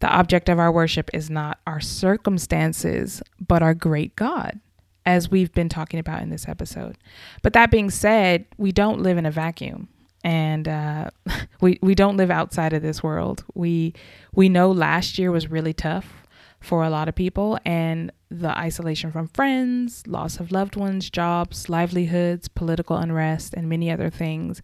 the 0.00 0.08
object 0.08 0.48
of 0.48 0.58
our 0.58 0.72
worship 0.72 1.10
is 1.12 1.28
not 1.28 1.60
our 1.66 1.80
circumstances, 1.80 3.22
but 3.38 3.62
our 3.62 3.74
great 3.74 4.16
God, 4.16 4.60
as 5.06 5.30
we've 5.30 5.52
been 5.52 5.68
talking 5.68 6.00
about 6.00 6.20
in 6.20 6.30
this 6.30 6.48
episode. 6.48 6.98
But 7.42 7.52
that 7.52 7.70
being 7.70 7.90
said, 7.90 8.44
we 8.58 8.72
don't 8.72 9.00
live 9.00 9.16
in 9.16 9.24
a 9.24 9.30
vacuum. 9.30 9.88
And 10.24 10.66
uh, 10.66 11.10
we 11.60 11.78
we 11.80 11.94
don't 11.94 12.16
live 12.16 12.30
outside 12.30 12.72
of 12.72 12.82
this 12.82 13.02
world. 13.02 13.44
We 13.54 13.94
we 14.34 14.48
know 14.48 14.70
last 14.70 15.18
year 15.18 15.30
was 15.30 15.50
really 15.50 15.72
tough 15.72 16.26
for 16.60 16.82
a 16.82 16.90
lot 16.90 17.08
of 17.08 17.14
people, 17.14 17.58
and 17.64 18.10
the 18.28 18.56
isolation 18.58 19.12
from 19.12 19.28
friends, 19.28 20.04
loss 20.06 20.40
of 20.40 20.50
loved 20.50 20.74
ones, 20.74 21.08
jobs, 21.08 21.68
livelihoods, 21.68 22.48
political 22.48 22.96
unrest, 22.96 23.54
and 23.54 23.68
many 23.68 23.88
other 23.88 24.10
things. 24.10 24.60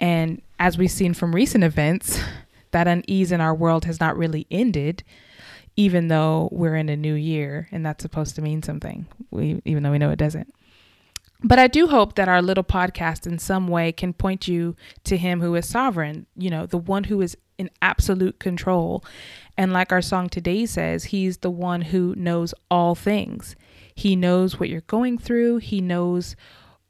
And 0.00 0.42
as 0.58 0.76
we've 0.76 0.90
seen 0.90 1.14
from 1.14 1.34
recent 1.34 1.62
events, 1.62 2.18
that 2.72 2.88
unease 2.88 3.30
in 3.30 3.40
our 3.40 3.54
world 3.54 3.84
has 3.84 4.00
not 4.00 4.16
really 4.16 4.46
ended, 4.50 5.04
even 5.76 6.08
though 6.08 6.48
we're 6.52 6.76
in 6.76 6.88
a 6.88 6.96
new 6.96 7.14
year 7.14 7.68
and 7.72 7.84
that's 7.84 8.02
supposed 8.02 8.34
to 8.36 8.42
mean 8.42 8.62
something, 8.62 9.06
we, 9.30 9.60
even 9.64 9.82
though 9.82 9.90
we 9.90 9.98
know 9.98 10.10
it 10.10 10.18
doesn't. 10.18 10.52
But 11.42 11.58
I 11.58 11.68
do 11.68 11.86
hope 11.86 12.16
that 12.16 12.28
our 12.28 12.42
little 12.42 12.64
podcast 12.64 13.26
in 13.26 13.38
some 13.38 13.66
way 13.66 13.92
can 13.92 14.12
point 14.12 14.46
you 14.46 14.76
to 15.04 15.16
Him 15.16 15.40
who 15.40 15.54
is 15.54 15.68
sovereign, 15.68 16.26
you 16.36 16.50
know, 16.50 16.66
the 16.66 16.78
one 16.78 17.04
who 17.04 17.20
is 17.22 17.36
in 17.56 17.70
absolute 17.80 18.38
control. 18.38 19.04
And 19.56 19.72
like 19.72 19.92
our 19.92 20.02
song 20.02 20.28
today 20.28 20.66
says, 20.66 21.04
He's 21.04 21.38
the 21.38 21.50
one 21.50 21.82
who 21.82 22.14
knows 22.16 22.52
all 22.70 22.94
things. 22.94 23.56
He 23.94 24.16
knows 24.16 24.60
what 24.60 24.68
you're 24.68 24.82
going 24.82 25.18
through, 25.18 25.58
He 25.58 25.80
knows 25.80 26.36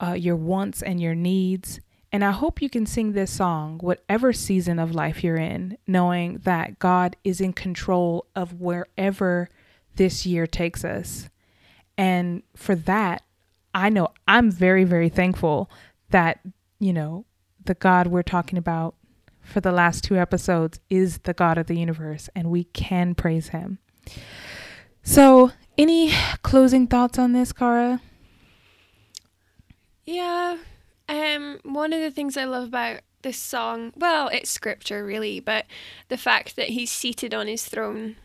uh, 0.03 0.13
your 0.13 0.37
wants 0.37 0.83
and 0.83 1.01
your 1.01 1.15
needs. 1.15 1.81
And 2.13 2.25
I 2.25 2.33
hope 2.33 2.61
you 2.61 2.69
can 2.69 2.87
sing 2.87 3.13
this 3.13 3.31
song, 3.31 3.79
whatever 3.79 4.33
season 4.33 4.79
of 4.79 4.95
life 4.95 5.23
you're 5.23 5.37
in, 5.37 5.79
knowing 5.87 6.39
that 6.39 6.79
God 6.79 7.17
is 7.23 7.41
in 7.41 7.53
control 7.53 8.27
of 8.35 8.61
wherever 8.61 9.49
this 9.95 10.27
year 10.27 10.47
takes 10.47 10.85
us. 10.85 11.29
And 11.97 12.43
for 12.57 12.75
that, 12.75 13.23
I 13.75 13.91
know 13.91 14.09
I'm 14.27 14.51
very, 14.51 14.85
very 14.85 15.09
thankful 15.09 15.71
that, 16.11 16.41
you 16.81 16.93
know, 16.93 17.27
the 17.65 17.75
God 17.75 18.09
we're 18.09 18.23
talking 18.23 18.59
about 18.59 18.97
for 19.41 19.61
the 19.61 19.73
last 19.73 20.03
two 20.03 20.17
episodes 20.17 20.81
is 20.89 21.19
the 21.19 21.35
God 21.35 21.59
of 21.59 21.67
the 21.67 21.79
universe, 21.79 22.29
and 22.35 22.51
we 22.51 22.65
can 22.65 23.15
praise 23.15 23.49
him. 23.49 23.79
So, 25.03 25.53
any 25.79 26.13
closing 26.43 26.87
thoughts 26.87 27.19
on 27.19 27.33
this, 27.33 27.53
Cara? 27.53 28.01
Yeah, 30.05 30.57
um, 31.11 31.59
one 31.65 31.93
of 31.93 32.01
the 32.01 32.11
things 32.11 32.37
I 32.37 32.45
love 32.45 32.69
about 32.69 33.01
this 33.23 33.37
song, 33.37 33.93
well, 33.97 34.29
it's 34.29 34.51
scripture 34.51 35.05
really, 35.05 35.41
but 35.41 35.67
the 36.09 36.17
fact 36.17 36.57
that 36.57 36.69
he's 36.69 36.91
seated 36.91 37.35
on 37.35 37.47
his 37.47 37.65
throne. 37.65 38.17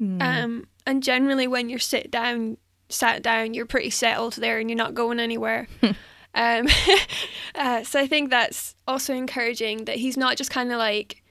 Mm. 0.00 0.22
Um, 0.22 0.66
and 0.86 1.02
generally, 1.02 1.46
when 1.46 1.68
you're 1.68 1.78
sit 1.78 2.10
down, 2.10 2.56
sat 2.88 3.22
down, 3.22 3.52
you're 3.52 3.66
pretty 3.66 3.90
settled 3.90 4.34
there, 4.34 4.58
and 4.58 4.70
you're 4.70 4.76
not 4.76 4.94
going 4.94 5.20
anywhere. 5.20 5.68
um, 5.82 6.68
uh, 7.54 7.82
so 7.82 8.00
I 8.00 8.06
think 8.06 8.30
that's 8.30 8.76
also 8.86 9.12
encouraging 9.12 9.84
that 9.86 9.96
he's 9.96 10.16
not 10.16 10.36
just 10.36 10.50
kind 10.50 10.72
of 10.72 10.78
like 10.78 11.22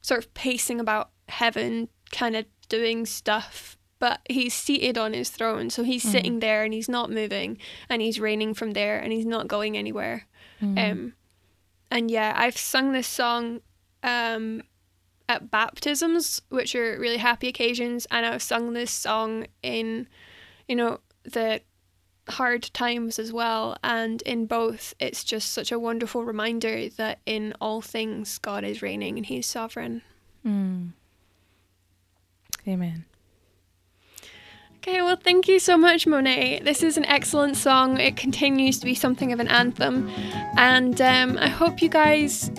sort 0.00 0.24
of 0.24 0.32
pacing 0.34 0.80
about 0.80 1.10
heaven, 1.28 1.88
kind 2.12 2.36
of 2.36 2.46
doing 2.68 3.04
stuff 3.06 3.78
but 3.98 4.20
he's 4.28 4.54
seated 4.54 4.96
on 4.96 5.12
his 5.12 5.30
throne. 5.30 5.70
So 5.70 5.82
he's 5.82 6.04
mm. 6.04 6.10
sitting 6.10 6.38
there 6.40 6.64
and 6.64 6.72
he's 6.72 6.88
not 6.88 7.10
moving 7.10 7.58
and 7.88 8.00
he's 8.00 8.20
reigning 8.20 8.54
from 8.54 8.72
there 8.72 8.98
and 8.98 9.12
he's 9.12 9.26
not 9.26 9.48
going 9.48 9.76
anywhere. 9.76 10.26
Mm. 10.62 10.90
Um, 10.90 11.12
and 11.90 12.10
yeah, 12.10 12.34
I've 12.36 12.56
sung 12.56 12.92
this 12.92 13.06
song 13.06 13.60
um, 14.02 14.62
at 15.28 15.50
baptisms, 15.50 16.42
which 16.48 16.74
are 16.74 16.98
really 16.98 17.16
happy 17.16 17.48
occasions, 17.48 18.06
and 18.10 18.26
I've 18.26 18.42
sung 18.42 18.72
this 18.72 18.90
song 18.90 19.46
in, 19.62 20.08
you 20.66 20.76
know, 20.76 21.00
the 21.24 21.60
hard 22.28 22.70
times 22.74 23.18
as 23.18 23.32
well. 23.32 23.76
And 23.82 24.22
in 24.22 24.46
both, 24.46 24.94
it's 25.00 25.24
just 25.24 25.52
such 25.52 25.72
a 25.72 25.78
wonderful 25.78 26.24
reminder 26.24 26.88
that 26.90 27.20
in 27.26 27.54
all 27.60 27.80
things, 27.80 28.38
God 28.38 28.64
is 28.64 28.82
reigning 28.82 29.16
and 29.16 29.26
He's 29.26 29.46
sovereign. 29.46 30.02
Mm. 30.46 30.92
Amen. 32.66 33.04
Okay, 34.88 35.02
well, 35.02 35.16
thank 35.16 35.48
you 35.48 35.58
so 35.58 35.76
much, 35.76 36.06
Monet. 36.06 36.60
This 36.60 36.82
is 36.82 36.96
an 36.96 37.04
excellent 37.04 37.58
song. 37.58 37.98
It 37.98 38.16
continues 38.16 38.78
to 38.78 38.86
be 38.86 38.94
something 38.94 39.34
of 39.34 39.38
an 39.38 39.46
anthem. 39.46 40.08
And 40.56 40.98
um, 41.02 41.36
I 41.36 41.48
hope 41.48 41.82
you 41.82 41.90
guys 41.90 42.50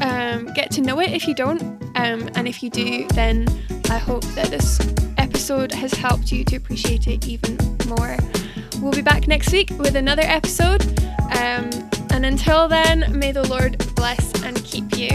um, 0.00 0.46
get 0.54 0.70
to 0.72 0.80
know 0.80 1.00
it 1.00 1.10
if 1.10 1.26
you 1.26 1.34
don't. 1.34 1.60
Um, 1.96 2.30
and 2.36 2.46
if 2.46 2.62
you 2.62 2.70
do, 2.70 3.08
then 3.14 3.48
I 3.90 3.98
hope 3.98 4.22
that 4.36 4.46
this 4.46 4.78
episode 5.18 5.72
has 5.72 5.92
helped 5.92 6.30
you 6.30 6.44
to 6.44 6.54
appreciate 6.54 7.08
it 7.08 7.26
even 7.26 7.56
more. 7.88 8.16
We'll 8.80 8.92
be 8.92 9.02
back 9.02 9.26
next 9.26 9.50
week 9.50 9.70
with 9.70 9.96
another 9.96 10.22
episode. 10.24 10.86
Um, 11.18 11.68
and 12.10 12.24
until 12.24 12.68
then, 12.68 13.18
may 13.18 13.32
the 13.32 13.42
Lord 13.48 13.76
bless 13.96 14.40
and 14.44 14.54
keep 14.64 14.96
you. 14.96 15.10